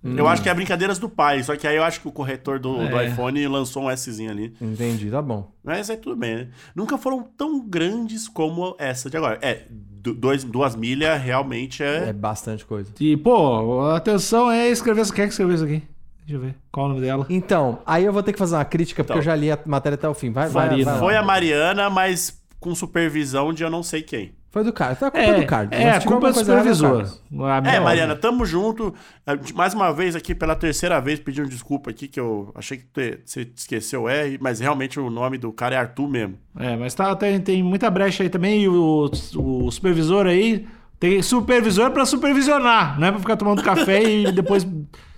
Eu 0.04 0.28
acho 0.28 0.42
que 0.42 0.50
é 0.50 0.54
brincadeiras 0.56 0.98
do 0.98 1.08
pai, 1.08 1.44
só 1.44 1.56
que 1.56 1.68
aí 1.68 1.76
eu 1.78 1.84
acho 1.84 2.02
que 2.02 2.08
o 2.08 2.12
corretor 2.12 2.58
do, 2.58 2.76
do 2.90 2.98
É. 3.00 3.08
iPhone 3.10 3.48
lançou 3.48 3.84
um 3.88 3.96
Szinho 3.96 4.32
ali. 4.32 4.56
Entendi, 4.60 5.12
tá 5.12 5.22
bom. 5.22 5.52
Mas 5.64 5.92
é 5.92 5.96
tudo 5.96 6.16
bem, 6.16 6.36
né? 6.38 6.48
Nunca 6.76 6.98
foram 6.98 7.22
tão 7.22 7.62
grandes 7.70 8.28
como 8.28 8.76
essa 8.80 9.12
de 9.12 9.18
agora. 9.18 9.38
É, 9.44 9.68
dois, 10.02 10.44
duas 10.44 10.76
milhas 10.76 11.22
realmente 11.22 11.84
É 11.84 12.10
é. 12.10 12.14
bastante 12.14 12.66
coisa. 12.66 12.92
E, 13.00 13.16
pô, 13.18 13.82
atenção 13.90 14.50
é 14.52 14.70
escrever 14.70 15.02
isso. 15.02 15.14
Quem 15.14 15.24
é 15.24 15.28
que 15.28 15.34
escreveu 15.34 15.56
isso 15.56 15.64
aqui? 15.64 15.84
Deixa 16.26 16.36
eu 16.36 16.40
ver. 16.40 16.56
Qual 16.72 16.86
o 16.86 16.90
nome 16.90 17.02
dela? 17.02 17.26
Então, 17.30 17.80
aí 17.86 18.06
eu 18.06 18.14
vou 18.14 18.24
ter 18.24 18.32
que 18.34 18.40
fazer 18.40 18.56
uma 18.56 18.66
crítica, 18.66 19.04
porque 19.04 19.12
Então. 19.14 19.20
eu 19.22 19.26
já 19.26 19.36
li 19.36 19.52
a 19.52 19.60
matéria 19.66 19.96
até 19.96 20.08
o 20.08 20.14
fim. 20.14 20.32
Vai, 20.32 20.48
vai, 20.50 20.84
vai. 20.84 21.00
Foi 21.00 21.16
a 21.16 21.24
Mariana, 21.24 21.90
mas 21.90 22.42
com 22.60 22.74
supervisão 22.76 23.52
de 23.54 23.64
eu 23.64 23.70
não 23.70 23.84
sei 23.84 24.02
quem. 24.02 24.32
Foi 24.52 24.66
do 24.66 24.74
Carlos. 24.74 24.98
Então 24.98 25.08
a 25.08 25.12
culpa 25.12 25.26
É, 25.26 25.30
é 25.30 25.40
do 25.40 25.48
Carlos. 25.48 25.72
é, 25.72 25.90
a 25.92 26.02
culpa 26.02 26.28
é 26.28 26.32
do 26.34 26.40
supervisor. 26.40 27.20
É. 27.66 27.80
Mariana, 27.80 28.16
tamo 28.18 28.46
junto. 28.46 28.94
Eh, 29.26 29.40
Mais 29.56 29.74
uma 29.74 29.94
vez 29.94 30.14
aqui, 30.16 30.36
pela 30.36 30.56
terceira 30.58 31.00
vez, 31.00 31.20
pedindo 31.22 31.48
desculpa 31.48 31.90
aqui, 31.90 32.08
que 32.08 32.20
eu 32.20 32.52
achei 32.54 32.78
que 32.80 32.84
te- 32.86 33.20
você 33.26 33.50
esqueceu 33.56 34.04
o 34.04 34.10
R, 34.10 34.38
mas 34.42 34.60
realmente 34.60 35.00
o 35.00 35.10
nome 35.10 35.38
do 35.38 35.54
cara 35.54 35.76
é 35.76 35.78
Arthur 35.78 36.10
mesmo. 36.10 36.38
É, 36.60 36.76
mas 36.76 36.94
tá, 36.94 37.16
tem, 37.16 37.40
tem 37.40 37.64
muita 37.64 37.90
brecha 37.90 38.24
aí 38.24 38.30
também. 38.30 38.64
E 38.64 38.68
o, 38.68 39.10
o 39.38 39.72
supervisor 39.72 40.26
aí 40.28 40.68
tem 41.00 41.22
supervisor 41.22 41.90
pra 41.92 42.06
supervisionar, 42.06 43.00
não 43.00 43.08
é 43.08 43.12
pra 43.12 43.20
ficar 43.22 43.38
tomando 43.38 43.64
café 43.64 44.04
e 44.04 44.32
depois 44.34 44.68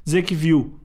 dizer 0.05 0.21
que 0.21 0.35
viu. 0.35 0.79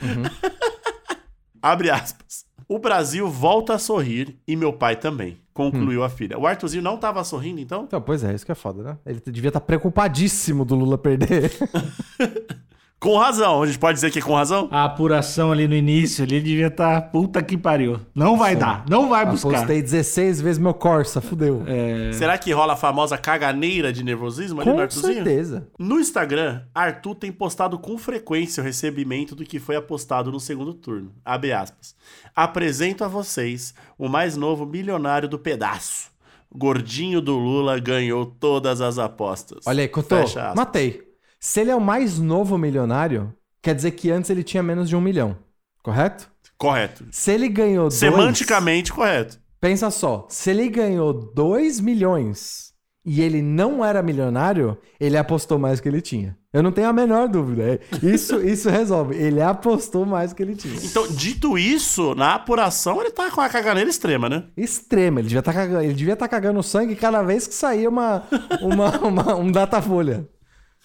Abre 1.60 1.90
aspas. 1.90 2.46
O 2.68 2.78
Brasil 2.78 3.26
volta 3.30 3.74
a 3.74 3.78
sorrir 3.78 4.38
e 4.46 4.54
meu 4.54 4.74
pai 4.74 4.94
também, 4.94 5.38
concluiu 5.54 6.04
a 6.04 6.10
filha. 6.10 6.38
O 6.38 6.46
Arthurzinho 6.46 6.82
não 6.82 6.98
tava 6.98 7.24
sorrindo, 7.24 7.58
então? 7.60 7.84
Então, 7.84 7.98
pois 7.98 8.22
é, 8.22 8.34
isso 8.34 8.44
que 8.44 8.52
é 8.52 8.54
foda, 8.54 8.82
né? 8.82 8.98
Ele 9.06 9.22
devia 9.26 9.48
estar 9.48 9.60
preocupadíssimo 9.60 10.66
do 10.66 10.74
Lula 10.74 10.98
perder. 10.98 11.50
Com 13.00 13.16
razão, 13.16 13.62
a 13.62 13.66
gente 13.66 13.78
pode 13.78 13.94
dizer 13.94 14.10
que 14.10 14.18
é 14.18 14.22
com 14.22 14.34
razão? 14.34 14.66
A 14.72 14.84
apuração 14.84 15.52
ali 15.52 15.68
no 15.68 15.74
início, 15.76 16.24
ali 16.24 16.40
devia 16.40 16.66
estar 16.66 17.00
puta 17.12 17.40
que 17.40 17.56
pariu. 17.56 18.00
Não 18.12 18.36
vai 18.36 18.56
dar, 18.56 18.84
não 18.90 19.08
vai 19.08 19.24
buscar. 19.24 19.50
Apostei 19.50 19.80
16 19.80 20.40
vezes 20.40 20.58
meu 20.58 20.74
Corsa, 20.74 21.20
fudeu. 21.20 21.62
É, 21.68 22.10
Será 22.12 22.36
que 22.36 22.50
rola 22.50 22.72
a 22.72 22.76
famosa 22.76 23.16
caganeira 23.16 23.92
de 23.92 24.02
nervosismo 24.02 24.60
ali 24.60 24.70
no 24.70 24.74
Com 24.76 24.82
Arthurzinho? 24.82 25.14
certeza. 25.14 25.68
No 25.78 26.00
Instagram, 26.00 26.62
Arthur 26.74 27.14
tem 27.14 27.30
postado 27.30 27.78
com 27.78 27.96
frequência 27.96 28.60
o 28.60 28.66
recebimento 28.66 29.36
do 29.36 29.44
que 29.44 29.60
foi 29.60 29.76
apostado 29.76 30.32
no 30.32 30.40
segundo 30.40 30.74
turno. 30.74 31.12
Abre 31.24 31.52
aspas. 31.52 31.94
Apresento 32.34 33.04
a 33.04 33.08
vocês 33.08 33.74
o 33.96 34.08
mais 34.08 34.36
novo 34.36 34.66
milionário 34.66 35.28
do 35.28 35.38
pedaço. 35.38 36.10
Gordinho 36.52 37.20
do 37.20 37.36
Lula 37.36 37.78
ganhou 37.78 38.26
todas 38.26 38.80
as 38.80 38.98
apostas. 38.98 39.58
Olha 39.66 39.82
aí, 39.82 39.88
Cotô, 39.88 40.16
Fecha 40.16 40.40
aspas. 40.40 40.54
matei. 40.56 41.07
Se 41.40 41.60
ele 41.60 41.70
é 41.70 41.76
o 41.76 41.80
mais 41.80 42.18
novo 42.18 42.58
milionário, 42.58 43.32
quer 43.62 43.74
dizer 43.74 43.92
que 43.92 44.10
antes 44.10 44.30
ele 44.30 44.42
tinha 44.42 44.62
menos 44.62 44.88
de 44.88 44.96
um 44.96 45.00
milhão, 45.00 45.36
correto? 45.82 46.30
Correto. 46.56 47.04
Se 47.12 47.30
ele 47.32 47.48
ganhou 47.48 47.84
dois... 47.84 47.94
Semanticamente 47.94 48.92
correto. 48.92 49.38
Pensa 49.60 49.90
só, 49.90 50.26
se 50.28 50.50
ele 50.50 50.68
ganhou 50.68 51.12
2 51.12 51.80
milhões 51.80 52.72
e 53.04 53.20
ele 53.20 53.40
não 53.42 53.84
era 53.84 54.02
milionário, 54.02 54.76
ele 55.00 55.16
apostou 55.16 55.58
mais 55.58 55.78
do 55.78 55.82
que 55.82 55.88
ele 55.88 56.00
tinha. 56.00 56.36
Eu 56.52 56.62
não 56.62 56.70
tenho 56.72 56.88
a 56.88 56.92
menor 56.92 57.28
dúvida. 57.28 57.62
É- 57.62 57.80
Isso, 58.06 58.38
isso 58.46 58.68
resolve. 58.70 59.16
Ele 59.16 59.40
apostou 59.40 60.04
mais 60.06 60.30
do 60.30 60.36
que 60.36 60.42
ele 60.42 60.54
tinha. 60.56 60.76
Então, 60.84 61.06
dito 61.08 61.56
isso, 61.58 62.14
na 62.14 62.34
apuração 62.34 63.00
ele 63.00 63.10
tá 63.10 63.30
com 63.30 63.40
a 63.40 63.48
caganeira 63.48 63.88
extrema, 63.90 64.28
né? 64.28 64.44
Extrema. 64.56 65.20
Ele 65.20 65.28
devia 65.28 65.40
estar 65.40 65.52
cagando, 65.52 65.82
ele 65.82 65.94
devia 65.94 66.16
tá 66.16 66.28
cagando 66.28 66.62
sangue 66.62 66.94
cada 66.96 67.22
vez 67.22 67.46
que 67.46 67.54
saía 67.54 67.88
uma, 67.88 68.24
uma, 68.60 68.98
uma- 69.06 69.34
um 69.36 69.50
datafolha. 69.50 70.28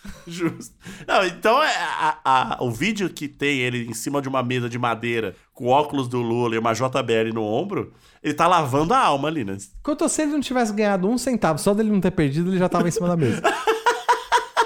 Justo. 0.27 0.75
Não, 1.07 1.25
então 1.25 1.61
é 1.63 1.73
a- 1.75 2.17
a- 2.25 2.57
o 2.61 2.69
vídeo 2.71 3.09
que 3.09 3.27
tem 3.27 3.59
ele 3.59 3.85
em 3.85 3.93
cima 3.93 4.21
de 4.21 4.27
uma 4.27 4.43
mesa 4.43 4.69
de 4.69 4.77
madeira 4.77 5.35
com 5.53 5.67
óculos 5.67 6.07
do 6.07 6.21
Lula 6.21 6.55
e 6.55 6.57
uma 6.57 6.73
JBL 6.73 7.31
no 7.33 7.43
ombro, 7.43 7.93
ele 8.21 8.33
tá 8.33 8.47
lavando 8.47 8.93
a 8.93 8.99
alma 8.99 9.27
ali, 9.27 9.43
né? 9.43 9.57
Quanto 9.81 10.07
se 10.09 10.21
ele 10.23 10.31
não 10.31 10.41
tivesse 10.41 10.73
ganhado 10.73 11.07
um 11.07 11.17
centavo, 11.17 11.59
só 11.59 11.73
dele 11.73 11.89
não 11.91 12.01
ter 12.01 12.11
perdido, 12.11 12.49
ele 12.51 12.57
já 12.57 12.67
tava 12.69 12.87
em 12.87 12.91
cima 12.91 13.07
da 13.07 13.15
mesa. 13.17 13.41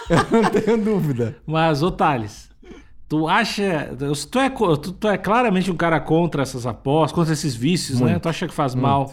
Eu 0.10 0.42
não 0.42 0.50
tenho 0.50 0.78
dúvida. 0.84 1.38
Mas, 1.46 1.84
ô 1.84 1.92
Thales, 1.92 2.50
tu 3.10 3.28
acha. 3.28 3.94
Tu 4.32 4.40
é, 4.40 4.50
tu, 4.50 4.78
tu 4.94 5.08
é 5.08 5.18
claramente 5.18 5.70
um 5.70 5.76
cara 5.76 6.00
contra 6.00 6.42
essas 6.44 6.66
apostas, 6.66 7.12
contra 7.14 7.34
esses 7.34 7.54
vícios, 7.56 8.00
né? 8.00 8.18
Tu 8.18 8.30
acha 8.30 8.48
que 8.48 8.54
faz 8.54 8.74
mal. 8.74 9.12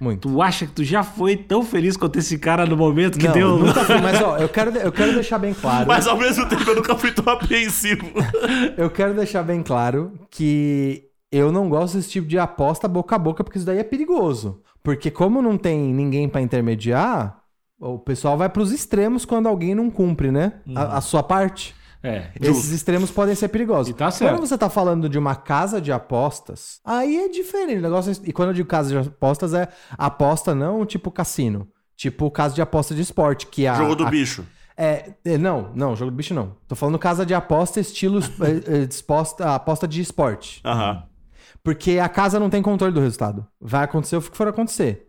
Muito. 0.00 0.28
Tu 0.28 0.42
acha 0.42 0.66
que 0.66 0.72
tu 0.72 0.84
já 0.84 1.02
foi 1.02 1.36
tão 1.36 1.62
feliz 1.62 1.96
quanto 1.96 2.18
esse 2.18 2.38
cara 2.38 2.64
no 2.64 2.76
momento 2.76 3.18
que 3.18 3.26
não, 3.26 3.34
deu. 3.34 3.58
nunca 3.58 3.84
fui, 3.84 4.00
mas 4.00 4.20
ó, 4.22 4.36
eu 4.38 4.48
quero, 4.48 4.70
eu 4.76 4.92
quero 4.92 5.12
deixar 5.14 5.38
bem 5.38 5.52
claro. 5.54 5.88
Mas 5.88 6.06
ao 6.06 6.16
mesmo 6.16 6.46
tempo 6.48 6.68
eu 6.70 6.76
nunca 6.76 6.94
fui 6.96 7.10
tão 7.12 7.32
apreensivo. 7.32 8.06
Eu 8.76 8.90
quero 8.90 9.14
deixar 9.14 9.42
bem 9.42 9.62
claro 9.62 10.12
que 10.30 11.04
eu 11.30 11.50
não 11.52 11.68
gosto 11.68 11.96
desse 11.96 12.10
tipo 12.10 12.26
de 12.26 12.38
aposta 12.38 12.88
boca 12.88 13.16
a 13.16 13.18
boca, 13.18 13.42
porque 13.44 13.58
isso 13.58 13.66
daí 13.66 13.78
é 13.78 13.84
perigoso. 13.84 14.62
Porque 14.82 15.10
como 15.10 15.42
não 15.42 15.58
tem 15.58 15.92
ninguém 15.92 16.28
pra 16.28 16.40
intermediar, 16.40 17.38
o 17.78 17.98
pessoal 17.98 18.36
vai 18.36 18.48
pros 18.48 18.72
extremos 18.72 19.24
quando 19.24 19.46
alguém 19.46 19.74
não 19.74 19.90
cumpre, 19.90 20.30
né? 20.30 20.54
A, 20.74 20.98
a 20.98 21.00
sua 21.00 21.22
parte. 21.22 21.74
É. 22.02 22.30
Esses 22.40 22.70
extremos 22.70 23.10
podem 23.10 23.34
ser 23.34 23.48
perigosos. 23.48 23.88
E 23.90 23.94
tá 23.94 24.10
certo. 24.10 24.34
Quando 24.36 24.46
você 24.46 24.56
tá 24.56 24.70
falando 24.70 25.08
de 25.08 25.18
uma 25.18 25.34
casa 25.34 25.80
de 25.80 25.90
apostas, 25.90 26.80
aí 26.84 27.16
é 27.16 27.28
diferente. 27.28 27.78
O 27.78 27.82
negócio 27.82 28.12
é- 28.12 28.28
E 28.28 28.32
quando 28.32 28.50
eu 28.50 28.54
digo 28.54 28.68
casa 28.68 29.02
de 29.02 29.08
apostas, 29.08 29.52
é 29.54 29.68
aposta 29.96 30.54
não 30.54 30.86
tipo 30.86 31.10
cassino. 31.10 31.66
Tipo 31.96 32.30
casa 32.30 32.54
de 32.54 32.62
aposta 32.62 32.94
de 32.94 33.02
esporte, 33.02 33.46
que 33.48 33.66
a, 33.66 33.74
Jogo 33.74 33.96
do 33.96 34.06
a- 34.06 34.10
bicho. 34.10 34.46
é, 34.76 35.14
é, 35.24 35.36
não, 35.36 35.72
não, 35.74 35.96
jogo 35.96 36.12
do 36.12 36.16
bicho 36.16 36.32
não. 36.32 36.54
Tô 36.68 36.76
falando 36.76 36.96
casa 37.00 37.26
de 37.26 37.34
aposta 37.34 37.80
estilo 37.80 38.20
é, 38.22 38.82
é, 38.82 38.86
disposta, 38.86 39.52
aposta 39.54 39.88
de 39.88 40.00
esporte. 40.00 40.60
Aham. 40.64 41.02
Porque 41.64 41.98
a 41.98 42.08
casa 42.08 42.38
não 42.38 42.48
tem 42.48 42.62
controle 42.62 42.94
do 42.94 43.00
resultado. 43.00 43.44
Vai 43.60 43.82
acontecer 43.84 44.16
o 44.16 44.22
que 44.22 44.36
for 44.36 44.46
acontecer. 44.46 45.08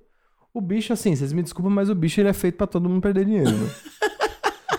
O 0.51 0.59
bicho, 0.59 0.91
assim, 0.91 1.15
vocês 1.15 1.31
me 1.31 1.43
desculpam, 1.43 1.71
mas 1.71 1.89
o 1.91 1.95
bicho 1.95 2.19
ele 2.19 2.29
é 2.29 2.33
feito 2.33 2.55
pra 2.57 2.65
todo 2.65 2.89
mundo 2.89 3.01
perder 3.01 3.25
dinheiro. 3.25 3.51
Né? 3.51 3.69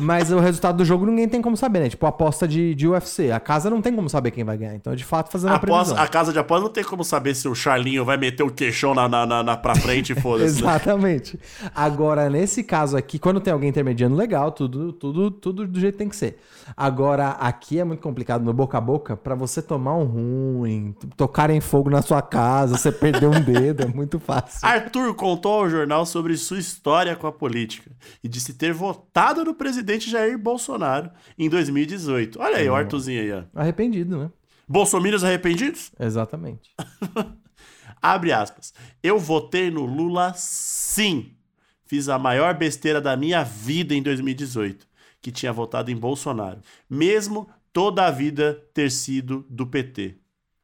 mas 0.00 0.32
o 0.32 0.38
resultado 0.38 0.78
do 0.78 0.84
jogo 0.84 1.06
ninguém 1.06 1.28
tem 1.28 1.40
como 1.42 1.56
saber, 1.56 1.80
né? 1.80 1.88
Tipo, 1.88 2.06
aposta 2.06 2.48
de, 2.48 2.74
de 2.74 2.88
UFC. 2.88 3.30
A 3.30 3.38
casa 3.40 3.68
não 3.70 3.80
tem 3.82 3.94
como 3.94 4.08
saber 4.08 4.30
quem 4.30 4.42
vai 4.44 4.56
ganhar. 4.56 4.74
Então, 4.74 4.94
de 4.94 5.04
fato, 5.04 5.30
fazendo 5.30 5.52
A, 5.52 5.56
aposta- 5.56 6.00
a 6.00 6.08
casa 6.08 6.32
de 6.32 6.38
aposta 6.38 6.64
não 6.64 6.72
tem 6.72 6.82
como 6.84 7.04
saber 7.04 7.34
se 7.34 7.46
o 7.48 7.54
Charlinho 7.54 8.04
vai 8.04 8.16
meter 8.16 8.42
o 8.42 8.50
queixão 8.50 8.94
na, 8.94 9.08
na, 9.08 9.26
na, 9.26 9.42
na- 9.42 9.56
pra 9.56 9.74
frente 9.74 10.12
e 10.12 10.14
foda-se. 10.20 10.54
né? 10.62 10.68
Exatamente. 10.70 11.38
Agora, 11.74 12.28
nesse 12.30 12.62
caso 12.64 12.96
aqui, 12.96 13.18
quando 13.18 13.40
tem 13.40 13.52
alguém 13.52 13.68
intermediando, 13.68 14.16
legal, 14.16 14.50
tudo, 14.52 14.92
tudo, 14.92 15.30
tudo 15.30 15.66
do 15.66 15.78
jeito 15.80 15.94
que 15.94 15.98
tem 15.98 16.08
que 16.08 16.16
ser. 16.16 16.38
Agora, 16.76 17.30
aqui 17.30 17.78
é 17.78 17.84
muito 17.84 18.00
complicado 18.00 18.42
no 18.44 18.52
boca 18.52 18.78
a 18.78 18.80
boca 18.80 19.16
pra 19.16 19.34
você 19.34 19.60
tomar 19.60 19.94
um 19.96 20.04
ruim, 20.04 20.94
tocarem 21.16 21.60
fogo 21.60 21.90
na 21.90 22.00
sua 22.02 22.22
casa, 22.22 22.76
você 22.76 22.92
perder 22.92 23.26
um 23.26 23.40
dedo, 23.40 23.82
é 23.82 23.86
muito 23.86 24.18
fácil. 24.20 24.60
Arthur 24.66 25.14
contou 25.14 25.52
ao 25.60 25.68
jornal 25.70 26.06
sobre 26.06 26.36
sua 26.36 26.58
história 26.58 27.16
com 27.16 27.26
a 27.26 27.32
política 27.32 27.90
e 28.22 28.28
disse 28.28 28.54
ter 28.54 28.72
votado 28.72 29.44
no 29.44 29.52
presidente 29.54 29.89
Jair 29.98 30.38
Bolsonaro 30.38 31.11
em 31.38 31.48
2018. 31.48 32.38
Olha 32.40 32.59
aí, 32.59 32.68
o 32.68 32.74
Arthurzinho 32.74 33.20
aí, 33.20 33.33
ó. 33.33 33.42
Arrependido, 33.61 34.16
né? 34.18 34.31
Bolsominions 34.68 35.24
arrependidos? 35.24 35.90
Exatamente. 35.98 36.70
Abre 38.00 38.33
aspas. 38.33 38.72
Eu 39.03 39.18
votei 39.18 39.70
no 39.70 39.85
Lula 39.85 40.33
sim. 40.37 41.33
Fiz 41.85 42.09
a 42.09 42.18
maior 42.18 42.55
besteira 42.55 43.00
da 43.00 43.16
minha 43.16 43.42
vida 43.42 43.94
em 43.94 44.03
2018, 44.03 44.87
que 45.20 45.33
tinha 45.33 45.53
votado 45.53 45.90
em 45.90 45.96
Bolsonaro. 45.96 46.61
Mesmo 46.88 47.48
toda 47.72 48.07
a 48.07 48.11
vida 48.11 48.62
ter 48.72 48.90
sido 48.90 49.44
do 49.50 49.66
PT. 49.66 50.16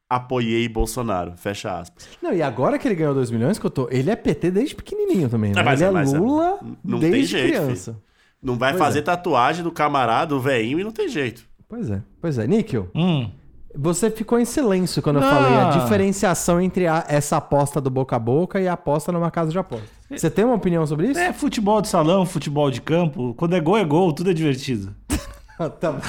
Apoiei 0.09 0.69
Bolsonaro. 0.69 1.35
Fecha 1.35 1.77
aspas. 1.77 2.07
Não, 2.21 2.33
e 2.33 2.41
agora 2.41 2.79
que 2.79 2.87
ele 2.87 2.95
ganhou 2.95 3.13
2 3.13 3.29
milhões, 3.29 3.59
que 3.59 3.65
eu 3.65 3.69
tô. 3.69 3.89
Ele 3.91 4.09
é 4.09 4.15
PT 4.15 4.51
desde 4.51 4.73
pequenininho 4.73 5.27
também, 5.29 5.51
né? 5.51 5.59
É, 5.59 5.63
mas- 5.63 5.81
ele 5.81 5.89
é 5.89 5.91
mas- 5.93 6.13
Lula 6.13 6.59
não 6.81 6.97
tem 6.99 7.11
desde 7.11 7.31
jeito, 7.37 7.47
criança. 7.49 8.01
Não 8.47 8.57
vai 8.57 8.71
Pois 8.71 8.81
fazer 8.83 8.99
é. 8.99 9.01
tatuagem 9.01 9.63
do 9.63 9.71
camarada, 9.71 10.27
do 10.27 10.39
velhinho, 10.39 10.79
e 10.79 10.83
não 10.83 10.91
tem 10.91 11.09
jeito. 11.09 11.43
Pois 11.67 11.89
é, 11.89 12.01
pois 12.21 12.37
é. 12.39 12.47
Níquel, 12.47 12.89
Hum. 12.95 13.29
você 13.75 14.09
ficou 14.09 14.39
em 14.39 14.45
silêncio 14.45 15.01
quando 15.01 15.17
eu 15.17 15.21
Não. 15.21 15.29
falei 15.29 15.57
a 15.57 15.69
diferenciação 15.71 16.61
entre 16.61 16.87
a- 16.87 17.03
essa 17.09 17.35
aposta 17.37 17.81
do 17.81 17.89
boca 17.89 18.15
a 18.15 18.19
boca 18.19 18.61
e 18.61 18.67
a 18.67 18.73
aposta 18.73 19.11
numa 19.11 19.29
casa 19.29 19.51
de 19.51 19.59
aposta. 19.59 19.85
Você 20.09 20.29
tem 20.29 20.45
uma 20.45 20.55
opinião 20.55 20.87
sobre 20.87 21.07
isso? 21.09 21.19
É 21.19 21.33
futebol 21.33 21.81
de 21.81 21.89
salão, 21.89 22.25
futebol 22.25 22.71
de 22.71 22.79
campo. 22.81 23.33
Quando 23.35 23.53
é 23.53 23.59
gol, 23.59 23.77
é 23.77 23.83
gol, 23.83 24.13
tudo 24.13 24.29
é 24.31 24.33
divertido. 24.33 24.95
tá 25.81 25.91
bom. 25.91 25.99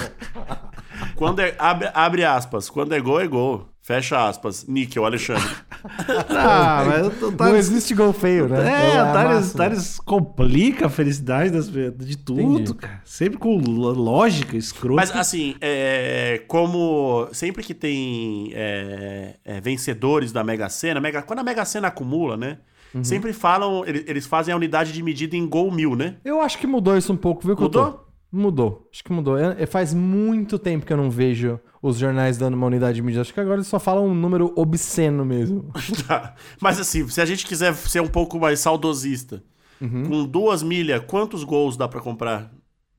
Quando 1.16 1.40
é, 1.40 1.54
abre, 1.58 1.90
abre 1.92 2.24
aspas. 2.24 2.70
Quando 2.70 2.94
é 2.94 3.00
gol, 3.00 3.20
é 3.20 3.26
gol. 3.26 3.66
Fecha 3.88 4.28
aspas. 4.28 4.66
Níquel, 4.68 5.02
Alexandre. 5.06 5.48
Ah, 6.30 6.84
mas 6.86 7.22
o 7.22 7.30
Não 7.30 7.56
existe 7.56 7.94
gol 7.94 8.12
feio, 8.12 8.48
né? 8.48 8.58
é, 8.92 8.98
a 8.98 9.10
o 9.10 9.12
Thales, 9.12 9.34
máxima. 9.54 9.58
Thales 9.64 10.00
complica 10.00 10.86
a 10.86 10.88
felicidade 10.90 11.50
das, 11.50 11.68
de 11.70 12.18
tudo, 12.18 12.40
Entendi. 12.40 12.74
cara. 12.74 13.00
Sempre 13.04 13.38
com 13.38 13.56
lógica, 13.56 14.56
escroto. 14.56 14.96
Mas 14.96 15.14
assim, 15.14 15.54
é, 15.60 16.42
como 16.48 17.28
sempre 17.32 17.62
que 17.62 17.72
tem 17.72 18.50
é, 18.54 19.36
é, 19.44 19.60
vencedores 19.60 20.32
da 20.32 20.42
Mega 20.44 20.68
Sena, 20.68 21.00
Mega, 21.00 21.22
quando 21.22 21.38
a 21.38 21.44
Mega 21.44 21.64
Sena 21.64 21.88
acumula, 21.88 22.36
né? 22.36 22.58
Uhum. 22.94 23.04
Sempre 23.04 23.32
falam, 23.32 23.84
ele- 23.86 24.04
eles 24.08 24.26
fazem 24.26 24.52
a 24.52 24.56
unidade 24.56 24.92
de 24.92 25.02
medida 25.02 25.36
em 25.36 25.46
gol 25.46 25.70
mil, 25.70 25.94
né? 25.94 26.16
Eu 26.24 26.40
acho 26.40 26.58
que 26.58 26.66
mudou 26.66 26.96
isso 26.96 27.12
um 27.12 27.16
pouco, 27.16 27.46
viu? 27.46 27.56
que 27.56 27.62
eu 27.62 27.68
tô- 27.68 27.84
Mudou? 27.84 28.07
Mudou. 28.30 28.88
Acho 28.92 29.02
que 29.02 29.12
mudou. 29.12 29.38
Eu- 29.38 29.52
eu- 29.52 29.66
faz 29.66 29.94
muito 29.94 30.58
tempo 30.58 30.84
que 30.84 30.92
eu 30.92 30.96
não 30.98 31.10
vejo 31.10 31.58
os 31.82 31.96
jornais 31.96 32.36
dando 32.36 32.54
uma 32.54 32.66
unidade 32.66 32.96
de 32.96 33.02
medida. 33.02 33.22
Acho 33.22 33.32
que 33.32 33.40
agora 33.40 33.56
eles 33.56 33.66
só 33.66 33.78
falam 33.80 34.06
um 34.06 34.14
número 34.14 34.52
obsceno 34.56 35.24
mesmo. 35.24 35.72
Tá. 36.06 36.34
Mas 36.60 36.78
assim, 36.78 37.08
se 37.08 37.20
a 37.20 37.24
gente 37.24 37.46
quiser 37.46 37.74
ser 37.74 38.00
um 38.00 38.08
pouco 38.08 38.38
mais 38.38 38.60
saudosista, 38.60 39.42
Uhum. 39.80 40.02
com 40.04 40.24
duas 40.26 40.62
milhas, 40.62 41.02
quantos 41.06 41.42
gols 41.44 41.76
dá 41.76 41.86
pra 41.88 42.00
comprar 42.00 42.50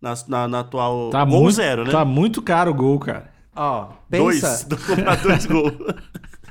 na, 0.02 0.14
na, 0.28 0.48
na 0.48 0.60
atual... 0.62 1.10
tá 1.10 1.24
gol 1.26 1.42
muito, 1.44 1.56
zero, 1.56 1.84
né? 1.84 1.92
Tá 1.92 2.06
muito 2.06 2.42
caro 2.42 2.72
o 2.72 2.74
gol, 2.74 2.98
cara. 2.98 3.30
Ó, 3.56 3.90
Dois. 4.10 4.40
pensa, 4.40 4.66
pra 4.70 4.78
comprar 4.78 5.16
dois 5.18 5.46
gols. 5.48 5.74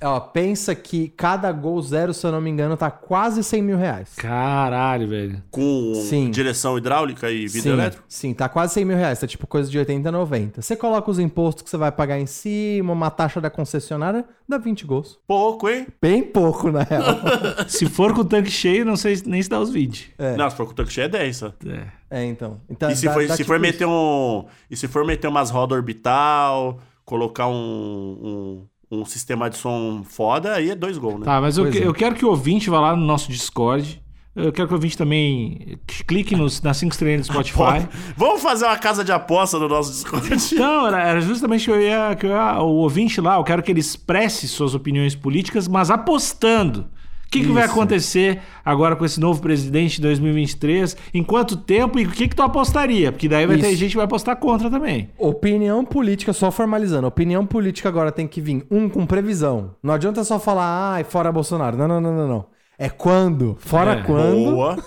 Ó, 0.02 0.20
pensa 0.20 0.74
que 0.74 1.08
cada 1.08 1.50
gol 1.52 1.80
zero, 1.82 2.12
se 2.14 2.26
eu 2.26 2.32
não 2.32 2.40
me 2.40 2.50
engano, 2.50 2.76
tá 2.76 2.90
quase 2.90 3.42
100 3.42 3.62
mil 3.62 3.76
reais. 3.78 4.14
Caralho, 4.16 5.08
velho. 5.08 5.42
Com 5.50 5.92
Sim. 6.08 6.30
direção 6.30 6.76
hidráulica 6.78 7.30
e 7.30 7.46
vidro 7.46 7.62
Sim, 7.62 7.68
elétrico? 7.70 8.04
sim, 8.08 8.34
tá 8.34 8.48
quase 8.48 8.74
100 8.74 8.84
mil 8.84 8.96
reais. 8.96 9.18
Tá 9.20 9.26
tipo 9.26 9.46
coisa 9.46 9.70
de 9.70 9.78
80, 9.78 10.10
90. 10.12 10.62
Você 10.62 10.76
coloca 10.76 11.10
os 11.10 11.18
impostos 11.18 11.62
que 11.62 11.70
você 11.70 11.76
vai 11.76 11.90
pagar 11.92 12.18
em 12.18 12.26
cima, 12.26 12.92
uma 12.92 13.10
taxa 13.10 13.40
da 13.40 13.50
concessionária, 13.50 14.24
dá 14.48 14.58
20 14.58 14.86
gols. 14.86 15.18
Pouco, 15.26 15.68
hein? 15.68 15.86
Bem 16.00 16.22
pouco, 16.22 16.70
na 16.70 16.82
real. 16.82 17.04
Se 17.68 17.86
for 17.86 18.12
com 18.14 18.20
o 18.20 18.24
tanque 18.24 18.50
cheio, 18.50 18.84
não 18.84 18.96
sei 18.96 19.20
nem 19.26 19.42
se 19.42 19.48
dá 19.48 19.58
os 19.60 19.70
20. 19.70 20.14
É. 20.18 20.36
Não, 20.36 20.48
se 20.48 20.56
for 20.56 20.66
com 20.66 20.72
o 20.72 20.74
tanque 20.74 20.92
cheio 20.92 21.06
é 21.06 21.08
10, 21.08 21.36
só. 21.36 21.52
É. 21.66 22.20
é, 22.22 22.24
então. 22.24 22.60
então 22.68 22.90
E 22.90 22.96
se 22.96 23.06
dá- 23.06 23.12
for, 23.12 23.26
dá 23.26 23.32
se 23.34 23.38
tipo 23.38 23.46
for 23.48 23.54
isso. 23.56 23.60
meter 23.62 23.86
um. 23.86 24.44
E 24.70 24.76
se 24.76 24.88
for 24.88 25.04
meter 25.04 25.28
umas 25.28 25.50
rodas 25.50 25.76
orbital, 25.76 26.78
colocar 27.04 27.48
um, 27.48 27.52
um, 27.54 28.66
um 28.90 29.04
sistema 29.04 29.50
de 29.50 29.56
som 29.56 30.02
foda, 30.04 30.54
aí 30.54 30.70
é 30.70 30.74
dois 30.74 30.96
gols, 30.98 31.20
né? 31.20 31.24
Tá, 31.26 31.40
mas 31.40 31.58
eu, 31.58 31.70
que- 31.70 31.78
é. 31.78 31.86
eu 31.86 31.92
quero 31.94 32.14
que 32.14 32.24
o 32.24 32.28
ouvinte 32.30 32.70
vá 32.70 32.80
lá 32.80 32.96
no 32.96 33.04
nosso 33.04 33.30
Discord. 33.30 34.02
Eu 34.36 34.52
quero 34.52 34.68
que 34.68 34.74
o 34.74 34.76
ouvinte 34.76 34.96
também 34.96 35.78
clique 36.06 36.36
nos, 36.36 36.62
nas 36.62 36.76
5 36.76 36.92
estrelas 36.92 37.26
do 37.26 37.32
Spotify. 37.44 37.88
vamos 38.16 38.40
fazer 38.40 38.66
uma 38.66 38.78
casa 38.78 39.02
de 39.04 39.10
aposta 39.10 39.58
no 39.58 39.66
nosso 39.68 39.90
Discord. 39.90 40.28
Então, 40.52 40.86
era, 40.86 41.02
era 41.02 41.20
justamente 41.20 41.64
que 41.64 41.70
eu 41.72 41.80
ia, 41.80 42.14
que 42.14 42.24
eu 42.24 42.30
ia- 42.30 42.60
O 42.62 42.76
ouvinte 42.76 43.20
lá, 43.20 43.34
eu 43.36 43.42
quero 43.42 43.62
que 43.64 43.72
ele 43.72 43.80
expresse 43.80 44.46
suas 44.46 44.74
opiniões 44.76 45.14
políticas, 45.16 45.66
mas 45.66 45.90
apostando. 45.90 46.86
O 47.28 47.30
que, 47.30 47.40
que 47.40 47.52
vai 47.52 47.64
acontecer 47.64 48.40
agora 48.64 48.96
com 48.96 49.04
esse 49.04 49.20
novo 49.20 49.42
presidente 49.42 49.96
de 49.96 50.00
2023? 50.00 50.96
Em 51.12 51.22
quanto 51.22 51.58
tempo 51.58 51.98
e 51.98 52.06
o 52.06 52.10
que, 52.10 52.26
que 52.26 52.34
tu 52.34 52.40
apostaria? 52.42 53.12
Porque 53.12 53.28
daí 53.28 53.46
vai 53.46 53.58
ter 53.58 53.68
Isso. 53.68 53.76
gente 53.76 53.90
que 53.90 53.96
vai 53.96 54.06
apostar 54.06 54.34
contra 54.36 54.70
também. 54.70 55.10
Opinião 55.18 55.84
política, 55.84 56.32
só 56.32 56.50
formalizando. 56.50 57.06
Opinião 57.06 57.44
política 57.44 57.86
agora 57.90 58.10
tem 58.10 58.26
que 58.26 58.40
vir, 58.40 58.64
um, 58.70 58.88
com 58.88 59.04
previsão. 59.04 59.72
Não 59.82 59.92
adianta 59.92 60.24
só 60.24 60.40
falar, 60.40 60.94
ai, 60.94 61.04
fora 61.04 61.30
Bolsonaro. 61.30 61.76
Não, 61.76 61.86
não, 61.86 62.00
não, 62.00 62.16
não, 62.16 62.28
não. 62.28 62.46
É 62.78 62.88
quando, 62.88 63.58
fora 63.60 63.92
É. 63.98 64.02
quando 64.04 64.50
Boa. 64.52 64.82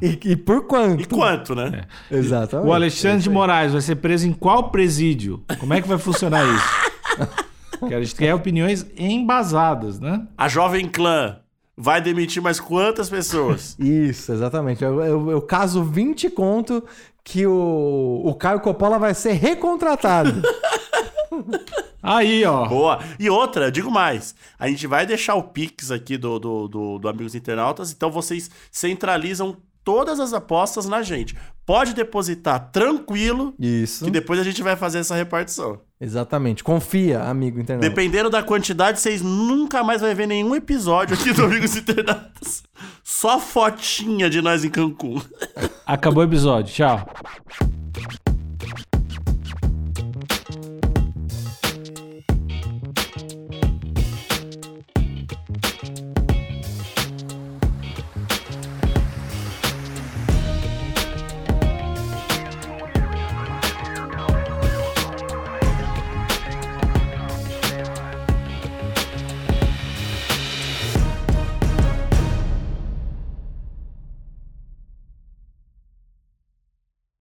e, 0.00 0.18
e 0.24 0.34
por 0.34 0.66
quanto. 0.66 1.02
E 1.02 1.04
quanto, 1.04 1.54
né? 1.54 1.82
Exatamente. 2.10 2.68
O 2.70 2.72
Alexandre 2.72 3.22
de 3.22 3.28
Moraes 3.28 3.72
vai 3.72 3.82
ser 3.82 3.96
preso 3.96 4.26
em 4.26 4.32
qual 4.32 4.70
presídio? 4.70 5.44
Como 5.60 5.74
é 5.74 5.82
que 5.82 5.88
vai 5.88 5.98
funcionar 5.98 6.42
isso? 6.46 7.42
Quero, 7.80 7.96
a 7.96 8.02
gente 8.04 8.14
quer 8.14 8.32
opiniões 8.32 8.86
embasadas, 8.96 9.98
né? 9.98 10.26
A 10.38 10.46
Jovem 10.48 10.88
Clã 10.88 11.41
vai 11.76 12.00
demitir 12.00 12.42
mais 12.42 12.60
quantas 12.60 13.08
pessoas? 13.08 13.76
Isso, 13.80 14.32
exatamente. 14.32 14.82
Eu, 14.84 15.00
eu, 15.02 15.30
eu 15.30 15.42
caso 15.42 15.82
20 15.84 16.30
conto 16.30 16.84
que 17.24 17.46
o, 17.46 18.22
o 18.24 18.34
Caio 18.34 18.60
Coppola 18.60 18.98
vai 18.98 19.14
ser 19.14 19.32
recontratado. 19.32 20.42
Aí, 22.02 22.44
ó. 22.44 22.66
Boa. 22.66 22.98
E 23.18 23.30
outra, 23.30 23.70
digo 23.70 23.90
mais. 23.90 24.34
A 24.58 24.68
gente 24.68 24.86
vai 24.86 25.06
deixar 25.06 25.36
o 25.36 25.44
Pix 25.44 25.90
aqui 25.90 26.16
do, 26.16 26.38
do, 26.38 26.68
do, 26.68 26.98
do 26.98 27.08
Amigos 27.08 27.34
Internautas, 27.34 27.92
então 27.92 28.10
vocês 28.10 28.50
centralizam 28.72 29.56
todas 29.84 30.18
as 30.18 30.32
apostas 30.32 30.86
na 30.86 31.02
gente. 31.02 31.36
Pode 31.64 31.94
depositar 31.94 32.70
tranquilo, 32.72 33.54
Isso. 33.58 34.04
que 34.04 34.10
depois 34.10 34.40
a 34.40 34.42
gente 34.42 34.62
vai 34.62 34.74
fazer 34.74 34.98
essa 34.98 35.14
repartição. 35.14 35.80
Exatamente. 36.00 36.64
Confia, 36.64 37.22
amigo 37.22 37.60
internauta. 37.60 37.88
Dependendo 37.88 38.28
da 38.28 38.42
quantidade, 38.42 38.98
vocês 38.98 39.22
nunca 39.22 39.84
mais 39.84 40.00
vai 40.00 40.12
ver 40.14 40.26
nenhum 40.26 40.56
episódio 40.56 41.14
aqui 41.14 41.32
do 41.32 41.44
Amigos 41.44 41.76
Internautas. 41.76 42.64
Só 43.04 43.38
fotinha 43.38 44.28
de 44.28 44.42
nós 44.42 44.64
em 44.64 44.70
Cancún. 44.70 45.22
Acabou 45.86 46.24
o 46.24 46.26
episódio. 46.26 46.74
Tchau. 46.74 47.06